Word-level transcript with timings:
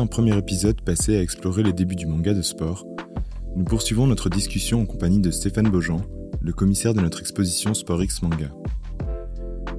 Un 0.00 0.06
premier 0.06 0.34
épisode 0.34 0.80
passé 0.80 1.14
à 1.14 1.20
explorer 1.20 1.62
les 1.62 1.74
débuts 1.74 1.94
du 1.94 2.06
manga 2.06 2.32
de 2.32 2.40
sport, 2.40 2.86
nous 3.54 3.64
poursuivons 3.64 4.06
notre 4.06 4.30
discussion 4.30 4.80
en 4.80 4.86
compagnie 4.86 5.20
de 5.20 5.30
Stéphane 5.30 5.68
Beaujean, 5.68 6.00
le 6.40 6.54
commissaire 6.54 6.94
de 6.94 7.02
notre 7.02 7.20
exposition 7.20 7.74
Sport 7.74 8.02
X 8.02 8.22
Manga. 8.22 8.50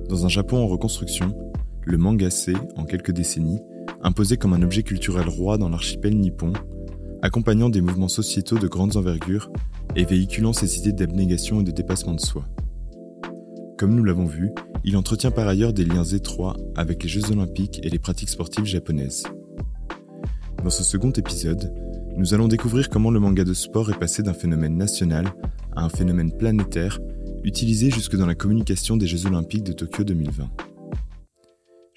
Dans 0.09 0.23
un 0.23 0.29
Japon 0.29 0.57
en 0.57 0.67
reconstruction, 0.67 1.35
le 1.83 1.97
manga 1.97 2.29
s'est, 2.29 2.53
en 2.75 2.83
quelques 2.83 3.13
décennies, 3.13 3.61
imposé 4.03 4.37
comme 4.37 4.53
un 4.53 4.61
objet 4.61 4.83
culturel 4.83 5.27
roi 5.27 5.57
dans 5.57 5.69
l'archipel 5.69 6.15
nippon, 6.15 6.53
accompagnant 7.23 7.69
des 7.69 7.81
mouvements 7.81 8.07
sociétaux 8.07 8.59
de 8.59 8.67
grandes 8.67 8.97
envergures 8.97 9.51
et 9.95 10.05
véhiculant 10.05 10.53
ses 10.53 10.77
idées 10.77 10.93
d'abnégation 10.93 11.61
et 11.61 11.63
de 11.63 11.71
dépassement 11.71 12.13
de 12.13 12.21
soi. 12.21 12.45
Comme 13.75 13.95
nous 13.95 14.03
l'avons 14.03 14.27
vu, 14.27 14.51
il 14.83 14.97
entretient 14.97 15.31
par 15.31 15.47
ailleurs 15.47 15.73
des 15.73 15.83
liens 15.83 16.03
étroits 16.03 16.57
avec 16.75 17.01
les 17.01 17.09
Jeux 17.09 17.31
olympiques 17.31 17.79
et 17.83 17.89
les 17.89 17.97
pratiques 17.97 18.29
sportives 18.29 18.65
japonaises. 18.65 19.23
Dans 20.63 20.69
ce 20.69 20.83
second 20.83 21.11
épisode, 21.11 21.73
nous 22.17 22.35
allons 22.35 22.47
découvrir 22.47 22.89
comment 22.89 23.09
le 23.09 23.19
manga 23.19 23.43
de 23.43 23.53
sport 23.53 23.89
est 23.89 23.97
passé 23.97 24.21
d'un 24.21 24.35
phénomène 24.35 24.77
national 24.77 25.33
à 25.75 25.83
un 25.83 25.89
phénomène 25.89 26.31
planétaire 26.37 26.99
utilisé 27.43 27.89
jusque 27.89 28.15
dans 28.15 28.27
la 28.27 28.35
communication 28.35 28.95
des 28.95 29.07
Jeux 29.07 29.25
olympiques 29.25 29.63
de 29.63 29.73
Tokyo 29.73 30.03
2020. 30.03 30.49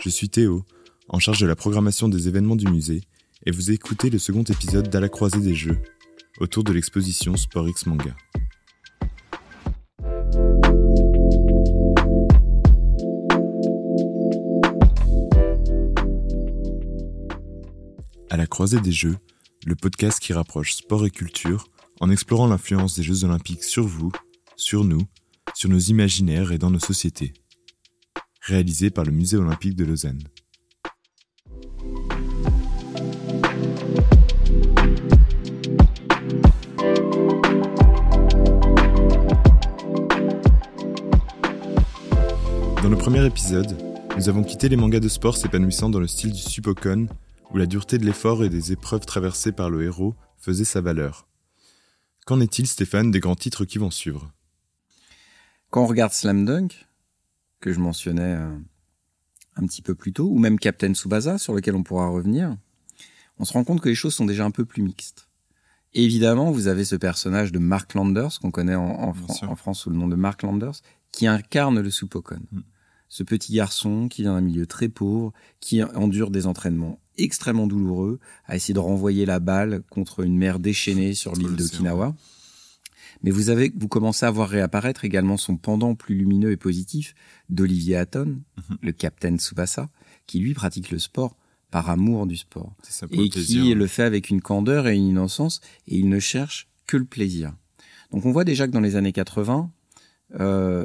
Je 0.00 0.08
suis 0.08 0.30
Théo, 0.30 0.64
en 1.08 1.18
charge 1.18 1.40
de 1.40 1.46
la 1.46 1.56
programmation 1.56 2.08
des 2.08 2.26
événements 2.26 2.56
du 2.56 2.66
musée, 2.66 3.02
et 3.44 3.50
vous 3.50 3.70
écoutez 3.70 4.08
le 4.08 4.18
second 4.18 4.44
épisode 4.44 4.88
d'À 4.88 5.00
la 5.00 5.10
croisée 5.10 5.40
des 5.40 5.54
Jeux, 5.54 5.78
autour 6.40 6.64
de 6.64 6.72
l'exposition 6.72 7.36
Sport 7.36 7.68
X 7.68 7.84
Manga. 7.84 8.16
À 18.34 18.36
la 18.36 18.48
croisée 18.48 18.80
des 18.80 18.90
Jeux, 18.90 19.16
le 19.64 19.76
podcast 19.76 20.18
qui 20.18 20.32
rapproche 20.32 20.74
sport 20.74 21.06
et 21.06 21.10
culture 21.10 21.68
en 22.00 22.10
explorant 22.10 22.48
l'influence 22.48 22.96
des 22.96 23.04
Jeux 23.04 23.22
olympiques 23.22 23.62
sur 23.62 23.86
vous, 23.86 24.10
sur 24.56 24.82
nous, 24.82 25.02
sur 25.54 25.70
nos 25.70 25.78
imaginaires 25.78 26.50
et 26.50 26.58
dans 26.58 26.68
nos 26.68 26.80
sociétés. 26.80 27.32
Réalisé 28.40 28.90
par 28.90 29.04
le 29.04 29.12
Musée 29.12 29.36
olympique 29.36 29.76
de 29.76 29.84
Lausanne. 29.84 30.24
Dans 42.82 42.90
le 42.90 42.98
premier 42.98 43.24
épisode, 43.24 43.80
nous 44.16 44.28
avons 44.28 44.42
quitté 44.42 44.68
les 44.68 44.74
mangas 44.74 44.98
de 44.98 45.08
sport 45.08 45.36
s'épanouissant 45.36 45.88
dans 45.88 46.00
le 46.00 46.08
style 46.08 46.32
du 46.32 46.40
Supokon, 46.40 47.06
où 47.54 47.56
la 47.56 47.66
dureté 47.66 47.98
de 47.98 48.04
l'effort 48.04 48.42
et 48.42 48.48
des 48.48 48.72
épreuves 48.72 49.06
traversées 49.06 49.52
par 49.52 49.70
le 49.70 49.84
héros 49.84 50.16
faisait 50.36 50.64
sa 50.64 50.80
valeur. 50.80 51.28
Qu'en 52.26 52.40
est-il, 52.40 52.66
Stéphane, 52.66 53.12
des 53.12 53.20
grands 53.20 53.36
titres 53.36 53.64
qui 53.64 53.78
vont 53.78 53.92
suivre? 53.92 54.32
Quand 55.70 55.84
on 55.84 55.86
regarde 55.86 56.12
Slam 56.12 56.44
Dunk, 56.44 56.88
que 57.60 57.72
je 57.72 57.78
mentionnais 57.78 58.34
euh, 58.34 58.58
un 59.54 59.66
petit 59.66 59.82
peu 59.82 59.94
plus 59.94 60.12
tôt, 60.12 60.28
ou 60.28 60.38
même 60.38 60.58
Captain 60.58 60.94
Tsubasa, 60.94 61.38
sur 61.38 61.54
lequel 61.54 61.76
on 61.76 61.84
pourra 61.84 62.08
revenir, 62.08 62.56
on 63.38 63.44
se 63.44 63.52
rend 63.52 63.62
compte 63.62 63.80
que 63.80 63.88
les 63.88 63.94
choses 63.94 64.14
sont 64.14 64.26
déjà 64.26 64.44
un 64.44 64.50
peu 64.50 64.64
plus 64.64 64.82
mixtes. 64.82 65.28
évidemment, 65.92 66.50
vous 66.50 66.66
avez 66.66 66.84
ce 66.84 66.96
personnage 66.96 67.52
de 67.52 67.60
Mark 67.60 67.94
Landers, 67.94 68.40
qu'on 68.40 68.50
connaît 68.50 68.74
en, 68.74 69.14
France 69.54 69.80
sous 69.80 69.90
le 69.90 69.96
nom 69.96 70.08
de 70.08 70.16
Mark 70.16 70.42
Landers, 70.42 70.80
qui 71.12 71.28
incarne 71.28 71.78
le 71.78 71.90
Supokon. 71.90 72.40
Mm. 72.50 72.60
Ce 73.14 73.22
petit 73.22 73.52
garçon 73.52 74.08
qui 74.08 74.22
vient 74.22 74.32
d'un 74.32 74.40
milieu 74.40 74.66
très 74.66 74.88
pauvre, 74.88 75.32
qui 75.60 75.84
endure 75.84 76.32
des 76.32 76.48
entraînements 76.48 76.98
extrêmement 77.16 77.68
douloureux, 77.68 78.18
à 78.44 78.56
essayer 78.56 78.74
de 78.74 78.80
renvoyer 78.80 79.24
la 79.24 79.38
balle 79.38 79.84
contre 79.88 80.24
une 80.24 80.36
mer 80.36 80.58
déchaînée 80.58 81.14
sur 81.14 81.36
l'île 81.36 81.54
d'Okinawa. 81.54 82.16
Mais 83.22 83.30
vous 83.30 83.50
avez, 83.50 83.72
vous 83.76 83.86
commencez 83.86 84.26
à 84.26 84.32
voir 84.32 84.48
réapparaître 84.48 85.04
également 85.04 85.36
son 85.36 85.56
pendant 85.56 85.94
plus 85.94 86.16
lumineux 86.16 86.50
et 86.50 86.56
positif 86.56 87.14
d'Olivier 87.50 87.94
Hatton, 87.94 88.40
mhm. 88.56 88.78
le 88.82 88.90
capitaine 88.90 89.38
Tsubasa, 89.38 89.90
qui 90.26 90.40
lui 90.40 90.52
pratique 90.52 90.90
le 90.90 90.98
sport 90.98 91.36
par 91.70 91.90
amour 91.90 92.26
du 92.26 92.36
sport. 92.36 92.74
et 93.12 93.28
qui 93.28 93.74
le 93.74 93.86
fait 93.86 94.02
avec 94.02 94.28
une 94.28 94.40
candeur 94.40 94.88
et 94.88 94.96
une 94.96 95.06
innocence, 95.06 95.60
et 95.86 95.98
il 95.98 96.08
ne 96.08 96.18
cherche 96.18 96.66
que 96.88 96.96
le 96.96 97.04
plaisir. 97.04 97.54
Donc 98.10 98.26
on 98.26 98.32
voit 98.32 98.42
déjà 98.42 98.66
que 98.66 98.72
dans 98.72 98.80
les 98.80 98.96
années 98.96 99.12
80, 99.12 99.70
euh, 100.40 100.84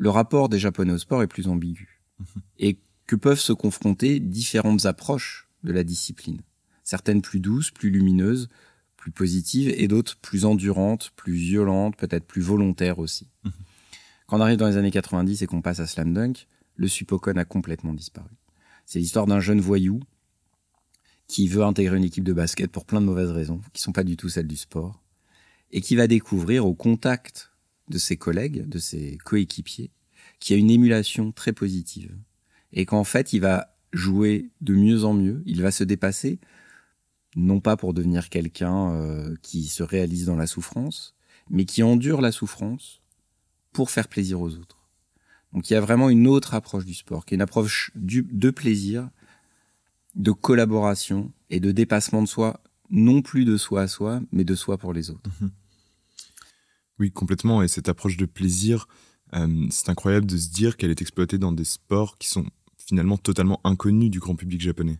le 0.00 0.08
rapport 0.08 0.48
des 0.48 0.58
Japonais 0.58 0.94
au 0.94 0.98
sport 0.98 1.22
est 1.22 1.26
plus 1.26 1.46
ambigu. 1.46 2.00
Mhm. 2.18 2.42
Et 2.58 2.78
que 3.06 3.16
peuvent 3.16 3.38
se 3.38 3.52
confronter 3.52 4.18
différentes 4.18 4.86
approches 4.86 5.46
de 5.62 5.72
la 5.72 5.84
discipline. 5.84 6.40
Certaines 6.84 7.20
plus 7.20 7.38
douces, 7.38 7.70
plus 7.70 7.90
lumineuses, 7.90 8.48
plus 8.96 9.10
positives, 9.10 9.68
et 9.76 9.88
d'autres 9.88 10.16
plus 10.16 10.46
endurantes, 10.46 11.10
plus 11.16 11.34
violentes, 11.34 11.96
peut-être 11.96 12.24
plus 12.24 12.40
volontaires 12.40 12.98
aussi. 12.98 13.28
Mhm. 13.44 13.52
Quand 14.26 14.38
on 14.38 14.40
arrive 14.40 14.56
dans 14.56 14.68
les 14.68 14.78
années 14.78 14.90
90 14.90 15.42
et 15.42 15.46
qu'on 15.46 15.60
passe 15.60 15.80
à 15.80 15.86
Slam 15.86 16.14
Dunk, 16.14 16.46
le 16.76 16.88
Supokon 16.88 17.36
a 17.36 17.44
complètement 17.44 17.92
disparu. 17.92 18.30
C'est 18.86 19.00
l'histoire 19.00 19.26
d'un 19.26 19.40
jeune 19.40 19.60
voyou 19.60 20.00
qui 21.26 21.46
veut 21.46 21.62
intégrer 21.62 21.98
une 21.98 22.04
équipe 22.04 22.24
de 22.24 22.32
basket 22.32 22.72
pour 22.72 22.86
plein 22.86 23.02
de 23.02 23.06
mauvaises 23.06 23.32
raisons, 23.32 23.60
qui 23.74 23.82
sont 23.82 23.92
pas 23.92 24.02
du 24.04 24.16
tout 24.16 24.30
celles 24.30 24.48
du 24.48 24.56
sport, 24.56 25.02
et 25.72 25.82
qui 25.82 25.94
va 25.94 26.06
découvrir 26.06 26.64
au 26.64 26.74
contact 26.74 27.49
de 27.90 27.98
ses 27.98 28.16
collègues, 28.16 28.68
de 28.68 28.78
ses 28.78 29.18
coéquipiers, 29.18 29.90
qu'il 30.38 30.56
y 30.56 30.58
a 30.58 30.60
une 30.60 30.70
émulation 30.70 31.32
très 31.32 31.52
positive 31.52 32.16
et 32.72 32.86
qu'en 32.86 33.04
fait, 33.04 33.32
il 33.32 33.40
va 33.40 33.76
jouer 33.92 34.50
de 34.60 34.74
mieux 34.74 35.04
en 35.04 35.12
mieux, 35.12 35.42
il 35.46 35.62
va 35.62 35.70
se 35.70 35.84
dépasser, 35.84 36.38
non 37.36 37.60
pas 37.60 37.76
pour 37.76 37.94
devenir 37.94 38.28
quelqu'un 38.28 38.92
euh, 38.92 39.34
qui 39.42 39.64
se 39.64 39.82
réalise 39.82 40.26
dans 40.26 40.36
la 40.36 40.46
souffrance, 40.46 41.14
mais 41.48 41.64
qui 41.64 41.82
endure 41.82 42.20
la 42.20 42.32
souffrance 42.32 43.02
pour 43.72 43.90
faire 43.90 44.08
plaisir 44.08 44.40
aux 44.40 44.54
autres. 44.54 44.78
Donc 45.52 45.68
il 45.68 45.72
y 45.72 45.76
a 45.76 45.80
vraiment 45.80 46.10
une 46.10 46.26
autre 46.26 46.54
approche 46.54 46.84
du 46.84 46.94
sport, 46.94 47.26
qui 47.26 47.34
est 47.34 47.36
une 47.36 47.42
approche 47.42 47.90
du, 47.96 48.22
de 48.22 48.50
plaisir, 48.50 49.10
de 50.14 50.30
collaboration 50.30 51.32
et 51.50 51.60
de 51.60 51.72
dépassement 51.72 52.22
de 52.22 52.28
soi, 52.28 52.62
non 52.90 53.22
plus 53.22 53.44
de 53.44 53.56
soi 53.56 53.82
à 53.82 53.88
soi, 53.88 54.20
mais 54.32 54.44
de 54.44 54.54
soi 54.54 54.78
pour 54.78 54.92
les 54.92 55.10
autres. 55.10 55.28
Mhm. 55.40 55.50
Oui, 57.00 57.10
complètement. 57.10 57.62
Et 57.62 57.68
cette 57.68 57.88
approche 57.88 58.18
de 58.18 58.26
plaisir, 58.26 58.86
euh, 59.32 59.66
c'est 59.70 59.88
incroyable 59.88 60.26
de 60.26 60.36
se 60.36 60.50
dire 60.50 60.76
qu'elle 60.76 60.90
est 60.90 61.00
exploitée 61.00 61.38
dans 61.38 61.50
des 61.50 61.64
sports 61.64 62.18
qui 62.18 62.28
sont 62.28 62.44
finalement 62.76 63.16
totalement 63.16 63.58
inconnu 63.64 64.10
du 64.10 64.20
grand 64.20 64.36
public 64.36 64.60
japonais. 64.60 64.98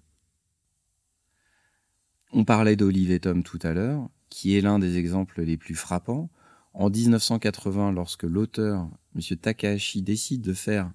On 2.33 2.45
parlait 2.45 2.77
d'Olive 2.77 3.21
Tom 3.21 3.43
tout 3.43 3.59
à 3.63 3.75
l'heure, 3.75 4.09
qui 4.31 4.57
est 4.57 4.63
l'un 4.63 4.79
des 4.79 4.97
exemples 4.97 5.43
les 5.43 5.59
plus 5.59 5.75
frappants. 5.75 6.31
En 6.73 6.89
1980, 6.89 7.93
lorsque 7.93 8.23
l'auteur, 8.23 8.89
M. 9.15 9.37
Takahashi, 9.37 10.01
décide 10.01 10.41
de 10.41 10.55
faire 10.55 10.91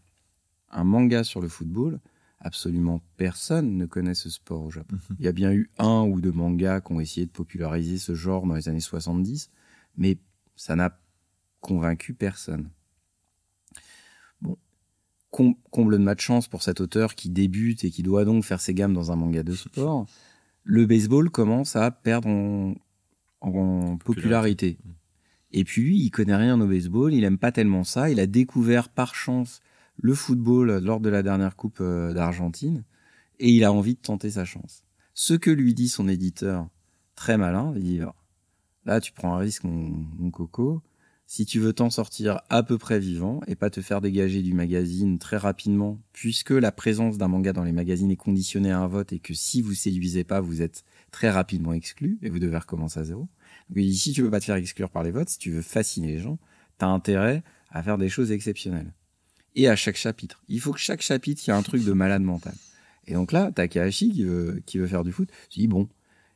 un 0.72 0.86
manga 0.86 1.24
sur 1.24 1.40
le 1.40 1.50
football, 1.50 2.00
absolument 2.40 3.02
personne 3.18 3.78
ne 3.78 3.86
connaît 3.86 4.16
ce 4.16 4.32
sport 4.32 4.64
au 4.64 4.72
Japon. 4.72 4.96
Mhm. 4.96 5.18
Il 5.20 5.26
y 5.26 5.28
a 5.28 5.34
bien 5.34 5.52
eu 5.52 5.70
un 5.78 6.02
ou 6.02 6.20
deux 6.20 6.32
mangas 6.32 6.82
qui 6.82 6.94
ont 6.94 7.00
essayé 7.00 7.28
de 7.28 7.32
populariser 7.32 8.00
ce 8.00 8.16
genre 8.16 8.48
dans 8.48 8.56
les 8.56 8.70
années 8.70 8.80
70, 8.80 9.52
mais 9.98 10.18
ça 10.56 10.76
n'a 10.76 10.98
convaincu 11.62 12.14
personne 12.14 12.70
comble 15.72 15.98
de 15.98 16.04
malchance 16.04 16.48
pour 16.48 16.64
cet 16.64 16.82
auteur 16.82 17.16
qui 17.16 17.30
débute 17.30 17.84
et 17.84 17.92
qui 17.92 18.04
doit 18.04 18.26
donc 18.26 18.44
faire 18.44 18.62
ses 18.62 18.74
gammes 18.74 18.94
dans 18.94 19.12
un 19.12 19.16
manga 19.16 19.44
de 19.44 19.54
sport, 19.54 20.06
le 20.64 20.86
baseball 20.86 21.30
commence 21.30 21.76
à 21.76 21.92
perdre 21.92 22.30
en, 23.42 23.98
popularité. 23.98 24.78
Et 25.52 25.64
puis 25.64 25.84
lui, 25.84 26.00
il 26.00 26.10
connaît 26.10 26.36
rien 26.36 26.60
au 26.60 26.68
baseball, 26.68 27.14
il 27.14 27.24
aime 27.24 27.38
pas 27.38 27.52
tellement 27.52 27.84
ça. 27.84 28.10
Il 28.10 28.20
a 28.20 28.28
découvert 28.28 28.90
par 28.90 29.14
chance 29.14 29.62
le 29.98 30.14
football 30.14 30.80
lors 30.84 31.00
de 31.00 31.10
la 31.10 31.22
dernière 31.22 31.56
Coupe 31.56 31.78
euh, 31.80 32.14
d'Argentine 32.14 32.84
et 33.40 33.50
il 33.50 33.64
a 33.64 33.72
envie 33.72 33.96
de 33.96 34.00
tenter 34.00 34.32
sa 34.32 34.46
chance. 34.46 34.84
Ce 35.14 35.34
que 35.34 35.52
lui 35.52 35.74
dit 35.74 35.88
son 35.88 36.08
éditeur, 36.08 36.68
très 37.16 37.38
malin, 37.38 37.74
il 37.76 37.84
dit 37.84 38.02
là 38.86 39.00
tu 39.02 39.12
prends 39.12 39.36
un 39.36 39.38
risque 39.38 39.64
mon 39.64 40.32
coco, 40.32 40.82
si 41.28 41.46
tu 41.46 41.60
veux 41.60 41.74
t'en 41.74 41.90
sortir 41.90 42.42
à 42.50 42.62
peu 42.62 42.78
près 42.78 43.00
vivant 43.00 43.42
et 43.48 43.56
pas 43.56 43.70
te 43.70 43.82
faire 43.82 44.00
dégager 44.00 44.44
du 44.44 44.54
magazine 44.54 45.18
très 45.18 45.38
rapidement, 45.38 46.00
puisque 46.14 46.52
la 46.52 46.72
présence 46.72 47.18
d'un 47.18 47.28
manga 47.28 47.52
dans 47.52 47.64
les 47.64 47.72
magazines 47.72 48.12
est 48.12 48.16
conditionnée 48.16 48.72
à 48.72 48.80
un 48.80 48.88
vote 48.88 49.12
et 49.12 49.20
que 49.20 49.34
si 49.34 49.62
vous 49.62 49.74
séduisez 49.74 50.24
pas, 50.24 50.40
vous 50.40 50.62
êtes 50.62 50.84
très 51.12 51.30
rapidement 51.30 51.74
exclu 51.74 52.20
et 52.22 52.30
vous 52.30 52.40
devez 52.40 52.58
recommencer 52.58 53.00
à 53.00 53.04
zéro. 53.04 53.28
Donc, 53.70 53.84
si 53.92 54.12
tu 54.14 54.22
veux 54.22 54.30
pas 54.30 54.40
te 54.40 54.46
faire 54.46 54.56
exclure 54.56 54.92
par 54.92 55.04
les 55.04 55.12
votes, 55.12 55.30
si 55.30 55.40
tu 55.40 55.52
veux 55.52 55.64
fasciner 55.64 56.08
les 56.08 56.20
gens, 56.20 56.38
t'as 56.78 56.88
intérêt 56.88 57.44
à 57.72 57.82
faire 57.82 57.98
des 57.98 58.10
choses 58.10 58.32
exceptionnelles. 58.32 58.94
Et 59.56 59.68
à 59.68 59.76
chaque 59.76 59.96
chapitre. 59.96 60.44
Il 60.48 60.60
faut 60.60 60.74
que 60.74 60.80
chaque 60.80 61.02
chapitre, 61.02 61.42
il 61.46 61.50
y 61.50 61.54
ait 61.54 61.58
un 61.58 61.64
truc 61.64 61.84
de 61.84 61.94
malade 61.94 62.22
mental. 62.22 62.54
Et 63.08 63.14
donc 63.14 63.32
là, 63.32 63.52
Takahashi 63.52 64.12
qui 64.12 64.24
veut, 64.24 64.62
qui 64.66 64.78
veut 64.78 64.88
faire 64.88 65.04
du 65.04 65.12
foot, 65.12 65.30
je 65.50 65.60
dis 65.60 65.68
bon. 65.68 65.88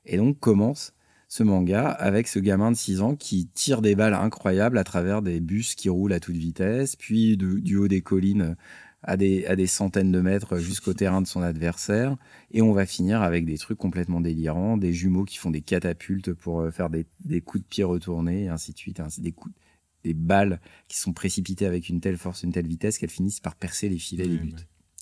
Et 0.06 0.18
donc 0.18 0.40
commence 0.40 0.94
ce 1.30 1.44
manga 1.44 1.88
avec 1.88 2.28
ce 2.28 2.40
gamin 2.40 2.72
de 2.72 2.76
6 2.76 3.02
ans 3.02 3.16
qui 3.16 3.48
tire 3.48 3.82
des 3.82 3.96
balles 3.96 4.16
incroyables 4.16 4.80
à 4.80 4.84
travers 4.84 5.22
des 5.22 5.40
bus 5.40 5.76
qui 5.76 5.88
roulent 5.88 6.14
à 6.14 6.20
toute 6.20 6.36
vitesse, 6.36 6.96
puis 6.96 7.38
du 7.38 7.78
haut 7.78 7.88
des 7.88 8.02
collines 8.02 8.58
à 9.04 9.16
des, 9.16 9.46
à 9.46 9.56
des 9.56 9.68
centaines 9.68 10.12
de 10.12 10.22
mètres 10.22 10.58
jusqu'au 10.58 10.94
terrain 10.94 11.22
de 11.22 11.28
son 11.28 11.42
adversaire. 11.42 12.18
Et 12.52 12.64
on 12.64 12.74
va 12.74 12.86
finir 12.86 13.22
avec 13.22 13.46
des 13.46 13.58
trucs 13.58 13.78
complètement 13.78 14.22
délirants, 14.22 14.76
des 14.76 14.92
jumeaux 14.92 15.24
qui 15.24 15.38
font 15.38 15.52
des 15.52 15.62
catapultes 15.62 16.34
pour 16.34 16.62
euh, 16.62 16.72
faire 16.72 16.90
des, 16.90 17.06
des 17.24 17.42
coups 17.42 17.64
de 17.64 17.68
pied 17.68 17.84
retournés, 17.84 18.46
et 18.46 18.48
ainsi 18.50 18.74
de 18.74 18.78
suite, 18.78 19.00
ainsi 19.00 19.22
des 19.22 19.32
coups, 19.32 19.56
des 20.04 20.16
balles 20.16 20.60
qui 20.88 20.98
sont 20.98 21.14
précipitées 21.14 21.68
avec 21.68 21.90
une 21.90 22.02
telle 22.02 22.18
force, 22.18 22.44
une 22.44 22.52
telle 22.52 22.68
vitesse 22.68 22.98
qu'elles 22.98 23.10
finissent 23.10 23.40
par 23.40 23.56
percer 23.56 23.88
les 23.88 24.00
filets 24.00 24.28
des 24.28 24.38
buts. 24.38 24.56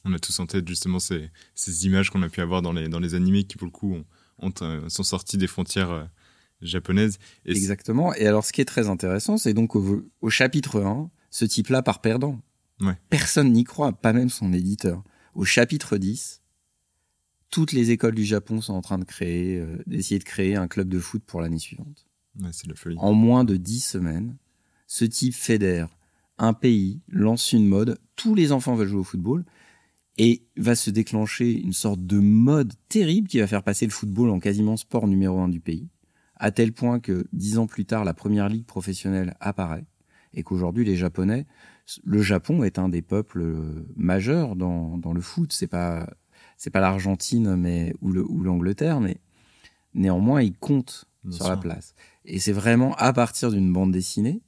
On 0.05 0.13
a 0.13 0.19
tous 0.19 0.39
en 0.39 0.45
tête 0.45 0.67
justement 0.67 0.99
ces, 0.99 1.29
ces 1.55 1.85
images 1.85 2.09
qu'on 2.09 2.21
a 2.21 2.29
pu 2.29 2.41
avoir 2.41 2.61
dans 2.61 2.73
les, 2.73 2.89
dans 2.89 2.99
les 2.99 3.15
animés 3.15 3.45
qui, 3.45 3.57
pour 3.57 3.65
le 3.65 3.71
coup, 3.71 3.95
ont, 4.39 4.53
euh, 4.61 4.89
sont 4.89 5.03
sortis 5.03 5.37
des 5.37 5.47
frontières 5.47 6.09
japonaises. 6.61 7.19
Exactement. 7.45 8.13
Et 8.15 8.27
alors, 8.27 8.45
ce 8.45 8.53
qui 8.53 8.61
est 8.61 8.65
très 8.65 8.89
intéressant, 8.89 9.37
c'est 9.37 9.53
donc 9.53 9.75
au, 9.75 10.03
au 10.21 10.29
chapitre 10.29 10.81
1, 10.81 11.09
ce 11.29 11.45
type-là 11.45 11.81
part 11.81 12.01
perdant. 12.01 12.41
Personne 13.09 13.51
n'y 13.51 13.63
croit, 13.63 13.91
pas 13.93 14.13
même 14.13 14.29
son 14.29 14.53
éditeur. 14.53 15.03
Au 15.33 15.45
chapitre 15.45 15.97
10, 15.97 16.41
toutes 17.49 17.71
les 17.71 17.91
écoles 17.91 18.15
du 18.15 18.25
Japon 18.25 18.61
sont 18.61 18.73
en 18.73 18.81
train 18.81 18.99
de 18.99 19.05
créer, 19.05 19.59
euh, 19.59 19.81
d'essayer 19.87 20.19
de 20.19 20.23
créer 20.23 20.55
un 20.55 20.67
club 20.67 20.89
de 20.89 20.99
foot 20.99 21.23
pour 21.25 21.41
l'année 21.41 21.59
suivante. 21.59 22.07
c'est 22.51 22.67
la 22.67 22.75
folie. 22.75 22.97
En 22.99 23.13
moins 23.13 23.43
de 23.43 23.57
10 23.57 23.79
semaines, 23.79 24.37
ce 24.85 25.05
type 25.05 25.33
fédère 25.33 25.89
un 26.37 26.53
pays, 26.53 27.01
lance 27.07 27.51
une 27.51 27.65
mode, 27.65 27.97
tous 28.15 28.35
les 28.35 28.51
enfants 28.51 28.75
veulent 28.75 28.87
jouer 28.87 28.99
au 28.99 29.03
football, 29.03 29.43
et 30.19 30.43
va 30.55 30.75
se 30.75 30.89
déclencher 30.89 31.51
une 31.51 31.73
sorte 31.73 32.05
de 32.05 32.19
mode 32.19 32.73
terrible 32.89 33.27
qui 33.27 33.39
va 33.39 33.47
faire 33.47 33.63
passer 33.63 33.85
le 33.85 33.91
football 33.91 34.29
en 34.29 34.39
quasiment 34.39 34.77
sport 34.77 35.07
numéro 35.07 35.39
un 35.39 35.49
du 35.49 35.59
pays, 35.59 35.89
à 36.39 36.51
tel 36.51 36.71
point 36.71 36.99
que 36.99 37.27
dix 37.33 37.57
ans 37.57 37.67
plus 37.67 37.85
tard, 37.85 38.05
la 38.05 38.13
première 38.13 38.49
ligue 38.49 38.65
professionnelle 38.65 39.35
apparaît, 39.39 39.85
et 40.33 40.43
qu'aujourd'hui 40.43 40.85
les 40.85 40.95
Japonais 40.95 41.45
le 42.03 42.21
Japon 42.21 42.63
est 42.63 42.79
un 42.79 42.89
des 42.89 43.01
peuples 43.01 43.41
euh, 43.41 43.85
majeurs 43.95 44.55
dans, 44.55 44.97
dans 44.97 45.13
le 45.13 45.21
foot. 45.21 45.53
C'est 45.53 45.67
pas 45.67 46.07
c'est 46.57 46.69
pas 46.69 46.79
l'Argentine 46.79 47.55
mais 47.55 47.93
ou 48.01 48.11
l'Angleterre, 48.11 48.99
mais 48.99 49.17
néanmoins 49.93 50.41
il 50.41 50.55
compte 50.55 51.05
sur 51.29 51.49
la 51.49 51.57
place. 51.57 51.93
Et 52.25 52.39
c'est 52.39 52.51
vraiment 52.53 52.95
à 52.95 53.13
partir 53.13 53.51
d'une 53.51 53.71
bande 53.71 53.91
dessinée 53.91 54.41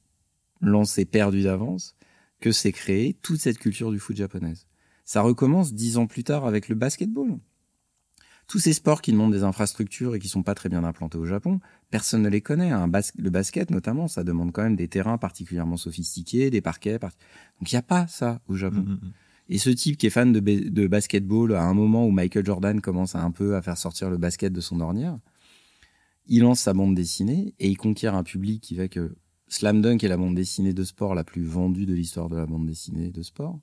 lancée 0.61 1.05
perdue 1.05 1.43
d'avance 1.43 1.95
que 2.39 2.51
s'est 2.51 2.71
créée 2.71 3.17
toute 3.21 3.39
cette 3.39 3.57
culture 3.57 3.91
du 3.91 3.99
foot 3.99 4.15
japonaise. 4.15 4.67
Ça 5.05 5.21
recommence 5.21 5.73
dix 5.73 5.97
ans 5.97 6.07
plus 6.07 6.23
tard 6.23 6.45
avec 6.45 6.69
le 6.69 6.75
basketball 6.75 7.37
tous 8.49 8.57
ces 8.57 8.73
sports 8.73 9.03
qui 9.03 9.11
demandent 9.11 9.31
des 9.31 9.43
infrastructures 9.43 10.15
et 10.15 10.19
qui 10.19 10.27
sont 10.27 10.41
pas 10.41 10.55
très 10.55 10.69
bien 10.69 10.83
implantés 10.83 11.19
au 11.19 11.25
Japon, 11.25 11.59
personne 11.91 12.23
ne 12.23 12.29
les 12.29 12.41
connaît. 12.41 12.71
Un 12.71 12.91
le 13.17 13.29
basket 13.29 13.69
notamment, 13.69 14.07
ça 14.07 14.23
demande 14.23 14.51
quand 14.51 14.63
même 14.63 14.75
des 14.75 14.87
terrains 14.87 15.19
particulièrement 15.19 15.77
sophistiqués, 15.77 16.49
des 16.49 16.59
parquets. 16.59 16.97
Donc 16.97 17.71
il 17.71 17.75
n'y 17.75 17.79
a 17.79 17.83
pas 17.83 18.07
ça 18.07 18.41
au 18.47 18.55
Japon. 18.55 18.81
Mm, 18.81 18.89
mm, 18.89 18.99
mm. 19.03 19.13
Et 19.49 19.57
ce 19.59 19.69
type 19.69 19.97
qui 19.97 20.07
est 20.07 20.09
fan 20.09 20.33
de, 20.33 20.39
de, 20.39 20.87
basketball, 20.87 21.53
à 21.55 21.63
un 21.63 21.73
moment 21.75 22.05
où 22.07 22.11
Michael 22.11 22.45
Jordan 22.45 22.81
commence 22.81 23.15
un 23.15 23.31
peu 23.31 23.55
à 23.55 23.61
faire 23.61 23.77
sortir 23.77 24.09
le 24.09 24.17
basket 24.17 24.51
de 24.51 24.61
son 24.61 24.79
ornière, 24.79 25.19
il 26.25 26.41
lance 26.41 26.61
sa 26.61 26.73
bande 26.73 26.95
dessinée 26.95 27.53
et 27.59 27.69
il 27.69 27.77
conquiert 27.77 28.15
un 28.15 28.23
public 28.23 28.61
qui 28.61 28.75
fait 28.75 28.89
que 28.89 29.15
Slam 29.47 29.81
Dunk 29.81 30.03
est 30.03 30.07
la 30.07 30.17
bande 30.17 30.35
dessinée 30.35 30.73
de 30.73 30.83
sport 30.83 31.13
la 31.13 31.23
plus 31.23 31.43
vendue 31.43 31.85
de 31.85 31.93
l'histoire 31.93 32.29
de 32.29 32.37
la 32.37 32.47
bande 32.47 32.65
dessinée 32.65 33.11
de 33.11 33.21
sport. 33.21 33.59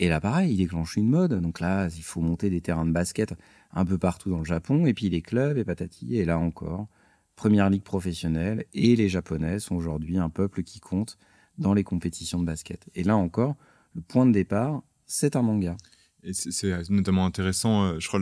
Et 0.00 0.08
là, 0.08 0.18
pareil, 0.18 0.52
il 0.52 0.56
déclenche 0.56 0.96
une 0.96 1.08
mode. 1.08 1.34
Donc 1.40 1.60
là, 1.60 1.88
il 1.94 2.02
faut 2.02 2.22
monter 2.22 2.48
des 2.48 2.62
terrains 2.62 2.86
de 2.86 2.90
basket 2.90 3.34
un 3.72 3.84
peu 3.84 3.98
partout 3.98 4.30
dans 4.30 4.38
le 4.38 4.44
Japon, 4.44 4.86
et 4.86 4.94
puis 4.94 5.08
les 5.08 5.22
clubs 5.22 5.56
et 5.56 5.64
patati. 5.64 6.16
Et 6.16 6.24
là 6.24 6.38
encore, 6.38 6.88
première 7.36 7.70
ligue 7.70 7.82
professionnelle, 7.82 8.64
et 8.74 8.96
les 8.96 9.08
Japonais 9.08 9.58
sont 9.58 9.74
aujourd'hui 9.74 10.18
un 10.18 10.28
peuple 10.30 10.62
qui 10.62 10.80
compte 10.80 11.18
dans 11.58 11.74
les 11.74 11.84
compétitions 11.84 12.40
de 12.40 12.46
basket. 12.46 12.88
Et 12.94 13.04
là 13.04 13.16
encore, 13.16 13.56
le 13.94 14.00
point 14.00 14.26
de 14.26 14.32
départ, 14.32 14.82
c'est 15.06 15.36
un 15.36 15.42
manga. 15.42 15.76
Et 16.22 16.32
c'est 16.32 16.90
notamment 16.90 17.24
intéressant, 17.24 17.84
euh, 17.84 17.98
je 17.98 18.08
crois, 18.08 18.20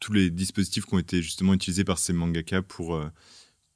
tous 0.00 0.12
les 0.12 0.30
dispositifs 0.30 0.84
qui 0.84 0.94
ont 0.94 0.98
été 0.98 1.22
justement 1.22 1.54
utilisés 1.54 1.84
par 1.84 1.98
ces 1.98 2.12
mangaka 2.12 2.62
pour, 2.62 2.96
euh, 2.96 3.08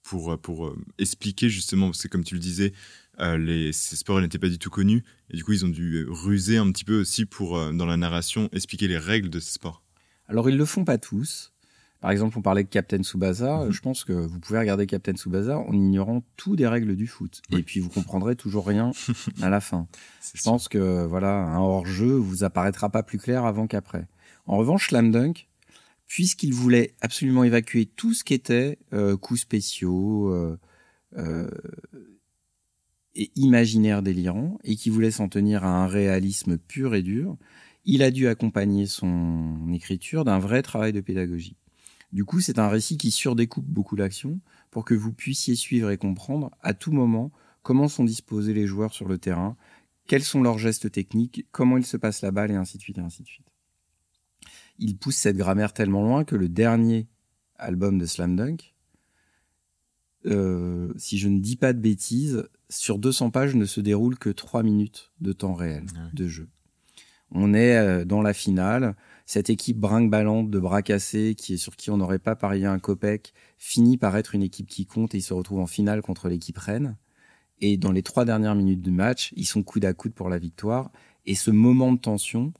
pour, 0.02 0.38
pour 0.40 0.66
euh, 0.66 0.78
expliquer 0.98 1.48
justement, 1.48 1.86
parce 1.86 2.02
que 2.02 2.08
comme 2.08 2.24
tu 2.24 2.34
le 2.34 2.40
disais, 2.40 2.72
les, 3.18 3.70
ces 3.72 3.96
sports 3.96 4.18
n'étaient 4.22 4.38
pas 4.38 4.48
du 4.48 4.58
tout 4.58 4.70
connus. 4.70 5.04
Et 5.28 5.36
du 5.36 5.44
coup, 5.44 5.52
ils 5.52 5.66
ont 5.66 5.68
dû 5.68 6.06
ruser 6.08 6.56
un 6.56 6.72
petit 6.72 6.84
peu 6.84 6.98
aussi 6.98 7.26
pour, 7.26 7.70
dans 7.74 7.84
la 7.84 7.98
narration, 7.98 8.48
expliquer 8.52 8.88
les 8.88 8.96
règles 8.96 9.28
de 9.28 9.40
ces 9.40 9.52
sports. 9.52 9.82
Alors, 10.30 10.48
ils 10.48 10.56
le 10.56 10.64
font 10.64 10.84
pas 10.84 10.96
tous. 10.96 11.52
Par 12.00 12.12
exemple, 12.12 12.38
on 12.38 12.42
parlait 12.42 12.62
de 12.62 12.68
Captain 12.68 13.02
Tsubasa. 13.02 13.64
Mhm. 13.64 13.72
Je 13.72 13.80
pense 13.80 14.04
que 14.04 14.12
vous 14.12 14.38
pouvez 14.38 14.60
regarder 14.60 14.86
Captain 14.86 15.12
Tsubasa 15.12 15.58
en 15.58 15.72
ignorant 15.72 16.22
tout 16.36 16.54
des 16.54 16.66
règles 16.66 16.94
du 16.94 17.08
foot. 17.08 17.42
Et 17.50 17.62
puis, 17.62 17.80
vous 17.80 17.90
comprendrez 17.90 18.36
toujours 18.36 18.66
rien 18.66 18.92
à 19.42 19.50
la 19.50 19.60
fin. 19.60 19.88
Je 20.34 20.42
pense 20.42 20.68
que, 20.68 21.04
voilà, 21.04 21.34
un 21.34 21.58
hors-jeu 21.58 22.14
vous 22.14 22.44
apparaîtra 22.44 22.90
pas 22.90 23.02
plus 23.02 23.18
clair 23.18 23.44
avant 23.44 23.66
qu'après. 23.66 24.06
En 24.46 24.56
revanche, 24.56 24.88
Slam 24.88 25.10
Dunk, 25.10 25.48
puisqu'il 26.06 26.54
voulait 26.54 26.94
absolument 27.00 27.44
évacuer 27.44 27.86
tout 27.86 28.14
ce 28.14 28.22
qui 28.22 28.34
était 28.34 28.78
euh, 28.92 29.16
coups 29.16 29.40
spéciaux, 29.40 30.32
euh, 30.32 30.58
euh, 31.18 31.50
et 33.14 33.30
imaginaire 33.36 34.02
délirant 34.02 34.58
et 34.64 34.76
qui 34.76 34.90
voulait 34.90 35.10
s'en 35.10 35.28
tenir 35.28 35.64
à 35.64 35.82
un 35.82 35.86
réalisme 35.86 36.58
pur 36.58 36.94
et 36.94 37.02
dur, 37.02 37.36
il 37.90 38.04
a 38.04 38.12
dû 38.12 38.28
accompagner 38.28 38.86
son 38.86 39.68
écriture 39.72 40.24
d'un 40.24 40.38
vrai 40.38 40.62
travail 40.62 40.92
de 40.92 41.00
pédagogie. 41.00 41.56
Du 42.12 42.24
coup, 42.24 42.38
c'est 42.38 42.60
un 42.60 42.68
récit 42.68 42.96
qui 42.96 43.10
surdécoupe 43.10 43.66
beaucoup 43.66 43.96
l'action 43.96 44.38
pour 44.70 44.84
que 44.84 44.94
vous 44.94 45.12
puissiez 45.12 45.56
suivre 45.56 45.90
et 45.90 45.96
comprendre 45.96 46.52
à 46.62 46.72
tout 46.72 46.92
moment 46.92 47.32
comment 47.62 47.88
sont 47.88 48.04
disposés 48.04 48.54
les 48.54 48.68
joueurs 48.68 48.94
sur 48.94 49.08
le 49.08 49.18
terrain, 49.18 49.56
quels 50.06 50.22
sont 50.22 50.40
leurs 50.40 50.56
gestes 50.56 50.92
techniques, 50.92 51.46
comment 51.50 51.78
il 51.78 51.84
se 51.84 51.96
passe 51.96 52.22
la 52.22 52.30
balle 52.30 52.52
et 52.52 52.54
ainsi 52.54 52.78
de 52.78 52.82
suite 52.82 52.98
et 52.98 53.00
ainsi 53.00 53.24
de 53.24 53.28
suite. 53.28 53.52
Il 54.78 54.96
pousse 54.96 55.16
cette 55.16 55.36
grammaire 55.36 55.72
tellement 55.72 56.04
loin 56.04 56.22
que 56.22 56.36
le 56.36 56.48
dernier 56.48 57.08
album 57.56 57.98
de 57.98 58.06
Slam 58.06 58.36
Dunk, 58.36 58.72
euh, 60.26 60.92
si 60.96 61.18
je 61.18 61.28
ne 61.28 61.40
dis 61.40 61.56
pas 61.56 61.72
de 61.72 61.80
bêtises, 61.80 62.48
sur 62.68 63.00
200 63.00 63.32
pages 63.32 63.56
ne 63.56 63.64
se 63.64 63.80
déroule 63.80 64.16
que 64.16 64.30
3 64.30 64.62
minutes 64.62 65.10
de 65.20 65.32
temps 65.32 65.54
réel 65.54 65.86
ah 65.96 66.08
de 66.12 66.28
jeu. 66.28 66.48
On 67.32 67.54
est 67.54 67.76
euh, 67.76 68.04
dans 68.04 68.22
la 68.22 68.32
finale. 68.32 68.96
Cette 69.26 69.50
équipe 69.50 69.78
brinque-ballante 69.78 70.50
de 70.50 70.58
bras 70.58 70.82
cassés, 70.82 71.34
qui 71.36 71.54
est 71.54 71.58
sur 71.58 71.76
qui 71.76 71.90
on 71.90 71.98
n'aurait 71.98 72.18
pas 72.18 72.34
parié 72.34 72.66
un 72.66 72.78
copec, 72.78 73.32
finit 73.58 73.96
par 73.96 74.16
être 74.16 74.34
une 74.34 74.42
équipe 74.42 74.66
qui 74.66 74.86
compte 74.86 75.14
et 75.14 75.18
il 75.18 75.22
se 75.22 75.34
retrouve 75.34 75.60
en 75.60 75.66
finale 75.66 76.02
contre 76.02 76.28
l'équipe 76.28 76.58
Rennes. 76.58 76.96
Et 77.60 77.76
dans 77.76 77.92
les 77.92 78.02
trois 78.02 78.24
dernières 78.24 78.54
minutes 78.54 78.82
du 78.82 78.90
match, 78.90 79.32
ils 79.36 79.46
sont 79.46 79.62
coude 79.62 79.84
à 79.84 79.92
coude 79.92 80.14
pour 80.14 80.28
la 80.28 80.38
victoire. 80.38 80.90
Et 81.26 81.34
ce 81.34 81.50
moment 81.50 81.92
de 81.92 81.98
tension, 81.98 82.52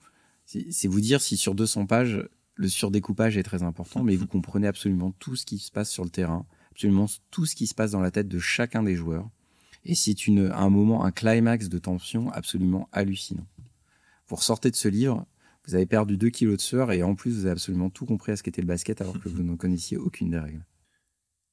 c'est 0.44 0.88
vous 0.88 1.00
dire 1.00 1.20
si 1.20 1.36
sur 1.36 1.54
200 1.54 1.86
pages, 1.86 2.28
le 2.54 2.68
surdécoupage 2.68 3.38
est 3.38 3.42
très 3.42 3.62
important, 3.62 4.02
mais 4.02 4.16
vous 4.16 4.26
comprenez 4.26 4.66
absolument 4.66 5.12
tout 5.18 5.34
ce 5.34 5.46
qui 5.46 5.58
se 5.58 5.72
passe 5.72 5.90
sur 5.90 6.04
le 6.04 6.10
terrain, 6.10 6.44
absolument 6.72 7.06
tout 7.30 7.46
ce 7.46 7.56
qui 7.56 7.66
se 7.66 7.74
passe 7.74 7.92
dans 7.92 8.00
la 8.00 8.10
tête 8.10 8.28
de 8.28 8.38
chacun 8.38 8.82
des 8.82 8.94
joueurs. 8.94 9.28
Et 9.84 9.94
c'est 9.94 10.14
un 10.28 10.68
moment, 10.68 11.04
un 11.04 11.10
climax 11.10 11.70
de 11.70 11.78
tension 11.78 12.30
absolument 12.32 12.88
hallucinant. 12.92 13.46
Vous 14.30 14.36
ressortez 14.36 14.70
de 14.70 14.76
ce 14.76 14.86
livre, 14.86 15.26
vous 15.66 15.74
avez 15.74 15.86
perdu 15.86 16.16
2 16.16 16.30
kilos 16.30 16.56
de 16.56 16.62
sueur 16.62 16.92
et 16.92 17.02
en 17.02 17.16
plus 17.16 17.32
vous 17.32 17.40
avez 17.40 17.50
absolument 17.50 17.90
tout 17.90 18.06
compris 18.06 18.30
à 18.30 18.36
ce 18.36 18.44
qu'était 18.44 18.62
le 18.62 18.68
basket 18.68 19.00
alors 19.00 19.18
que 19.18 19.28
vous 19.28 19.42
ne 19.42 19.56
connaissiez 19.56 19.96
aucune 19.96 20.30
des 20.30 20.38
règles. 20.38 20.64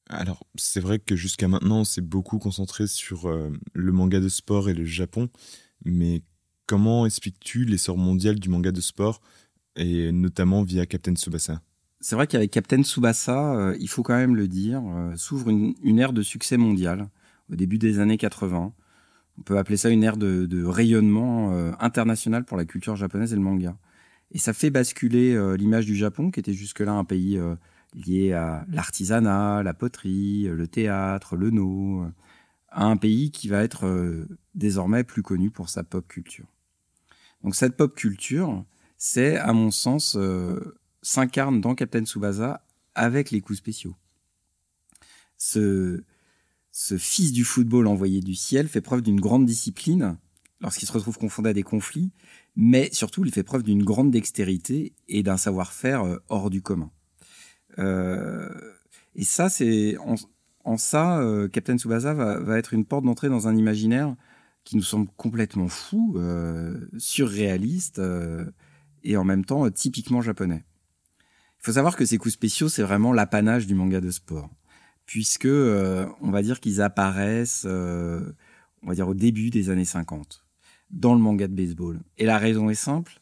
Alors, 0.09 0.45
c'est 0.55 0.79
vrai 0.79 0.99
que 0.99 1.15
jusqu'à 1.15 1.47
maintenant, 1.47 1.79
on 1.79 1.83
s'est 1.83 2.01
beaucoup 2.01 2.37
concentré 2.37 2.85
sur 2.85 3.27
euh, 3.27 3.51
le 3.73 3.91
manga 3.91 4.19
de 4.19 4.29
sport 4.29 4.69
et 4.69 4.75
le 4.75 4.85
Japon, 4.85 5.29
mais 5.85 6.21
comment 6.67 7.07
expliques-tu 7.07 7.65
l'essor 7.65 7.97
mondial 7.97 8.39
du 8.39 8.47
manga 8.47 8.71
de 8.71 8.79
sport, 8.79 9.21
et 9.75 10.11
notamment 10.11 10.63
via 10.63 10.85
Captain 10.85 11.15
Tsubasa? 11.15 11.61
C'est 11.99 12.15
vrai 12.15 12.27
qu'avec 12.27 12.51
Captain 12.51 12.83
Tsubasa, 12.83 13.55
euh, 13.55 13.77
il 13.79 13.89
faut 13.89 14.03
quand 14.03 14.15
même 14.15 14.35
le 14.35 14.47
dire, 14.47 14.83
euh, 14.85 15.15
s'ouvre 15.15 15.49
une, 15.49 15.73
une, 15.81 15.97
ère 15.97 16.13
de 16.13 16.21
succès 16.21 16.57
mondial 16.57 17.09
au 17.51 17.55
début 17.55 17.79
des 17.79 17.99
années 17.99 18.17
80. 18.17 18.71
On 19.37 19.41
peut 19.43 19.57
appeler 19.57 19.77
ça 19.77 19.89
une 19.89 20.03
ère 20.03 20.17
de, 20.17 20.65
rayonnement 20.65 21.53
euh, 21.53 21.71
international 21.79 22.43
pour 22.43 22.57
la 22.57 22.65
culture 22.65 22.95
japonaise 22.95 23.33
et 23.33 23.35
le 23.35 23.41
manga. 23.41 23.77
Et 24.31 24.39
ça 24.39 24.53
fait 24.53 24.69
basculer 24.69 25.33
euh, 25.33 25.55
l'image 25.55 25.85
du 25.85 25.95
Japon, 25.95 26.31
qui 26.31 26.39
était 26.39 26.53
jusque-là 26.53 26.91
un 26.91 27.05
pays 27.05 27.37
euh, 27.37 27.55
lié 27.93 28.33
à 28.33 28.65
l'artisanat, 28.69 29.63
la 29.63 29.73
poterie, 29.73 30.43
le 30.43 30.67
théâtre, 30.67 31.35
le 31.35 31.51
no, 31.51 32.05
à 32.69 32.85
un 32.85 32.97
pays 32.97 33.31
qui 33.31 33.47
va 33.47 33.63
être 33.63 34.27
désormais 34.55 35.03
plus 35.03 35.23
connu 35.23 35.49
pour 35.49 35.69
sa 35.69 35.83
pop 35.83 36.05
culture. 36.07 36.45
Donc 37.43 37.55
cette 37.55 37.77
pop 37.77 37.95
culture, 37.95 38.65
c'est, 38.97 39.37
à 39.37 39.53
mon 39.53 39.71
sens, 39.71 40.17
s'incarne 41.01 41.61
dans 41.61 41.75
Captain 41.75 42.05
Tsubasa 42.05 42.61
avec 42.93 43.31
les 43.31 43.39
coups 43.39 43.59
spéciaux. 43.59 43.95
Ce, 45.37 46.03
ce 46.79 46.95
fils 46.95 47.31
du 47.31 47.43
football 47.43 47.87
envoyé 47.87 48.21
du 48.21 48.35
ciel 48.35 48.67
fait 48.67 48.81
preuve 48.81 49.01
d'une 49.01 49.19
grande 49.19 49.47
discipline 49.47 50.15
lorsqu'il 50.61 50.87
se 50.87 50.93
retrouve 50.93 51.17
confondé 51.17 51.49
à 51.49 51.53
des 51.53 51.63
conflits, 51.63 52.11
mais 52.55 52.89
surtout 52.91 53.25
il 53.25 53.31
fait 53.31 53.41
preuve 53.41 53.63
d'une 53.63 53.83
grande 53.83 54.11
dextérité 54.11 54.93
et 55.07 55.23
d'un 55.23 55.37
savoir-faire 55.37 56.03
euh, 56.03 56.17
hors 56.29 56.51
du 56.51 56.61
commun. 56.61 56.91
Euh, 57.79 58.47
et 59.15 59.23
ça, 59.23 59.49
c'est 59.49 59.97
en, 60.63 60.77
ça, 60.77 61.17
euh, 61.17 61.47
Captain 61.47 61.79
Tsubasa 61.79 62.13
va, 62.13 62.59
être 62.59 62.75
une 62.75 62.85
porte 62.85 63.05
d'entrée 63.05 63.29
dans 63.29 63.47
un 63.47 63.57
imaginaire 63.57 64.15
qui 64.63 64.75
nous 64.75 64.83
semble 64.83 65.07
complètement 65.17 65.69
fou, 65.69 66.13
euh, 66.17 66.87
surréaliste 66.99 67.99
et 69.03 69.17
en 69.17 69.23
même 69.23 69.45
temps 69.45 69.67
typiquement 69.71 70.21
japonais. 70.21 70.63
Il 71.59 71.65
faut 71.65 71.71
savoir 71.71 71.95
que 71.95 72.05
ces 72.05 72.19
coups 72.19 72.35
spéciaux, 72.35 72.69
c'est 72.69 72.83
vraiment 72.83 73.13
l'apanage 73.13 73.65
du 73.65 73.73
manga 73.73 73.99
de 73.99 74.11
sport, 74.11 74.51
puisque 75.07 75.45
on 75.47 76.29
va 76.31 76.43
dire 76.43 76.59
qu'ils 76.59 76.81
apparaissent, 76.81 77.65
on 77.65 78.87
va 78.87 78.93
dire 78.93 79.07
au 79.07 79.15
début 79.15 79.49
des 79.49 79.71
années 79.71 79.85
50 79.85 80.45
dans 80.91 81.13
le 81.13 81.19
manga 81.19 81.47
de 81.47 81.53
baseball. 81.53 81.99
Et 82.17 82.25
la 82.25 82.37
raison 82.37 82.69
est 82.69 82.75
simple, 82.75 83.19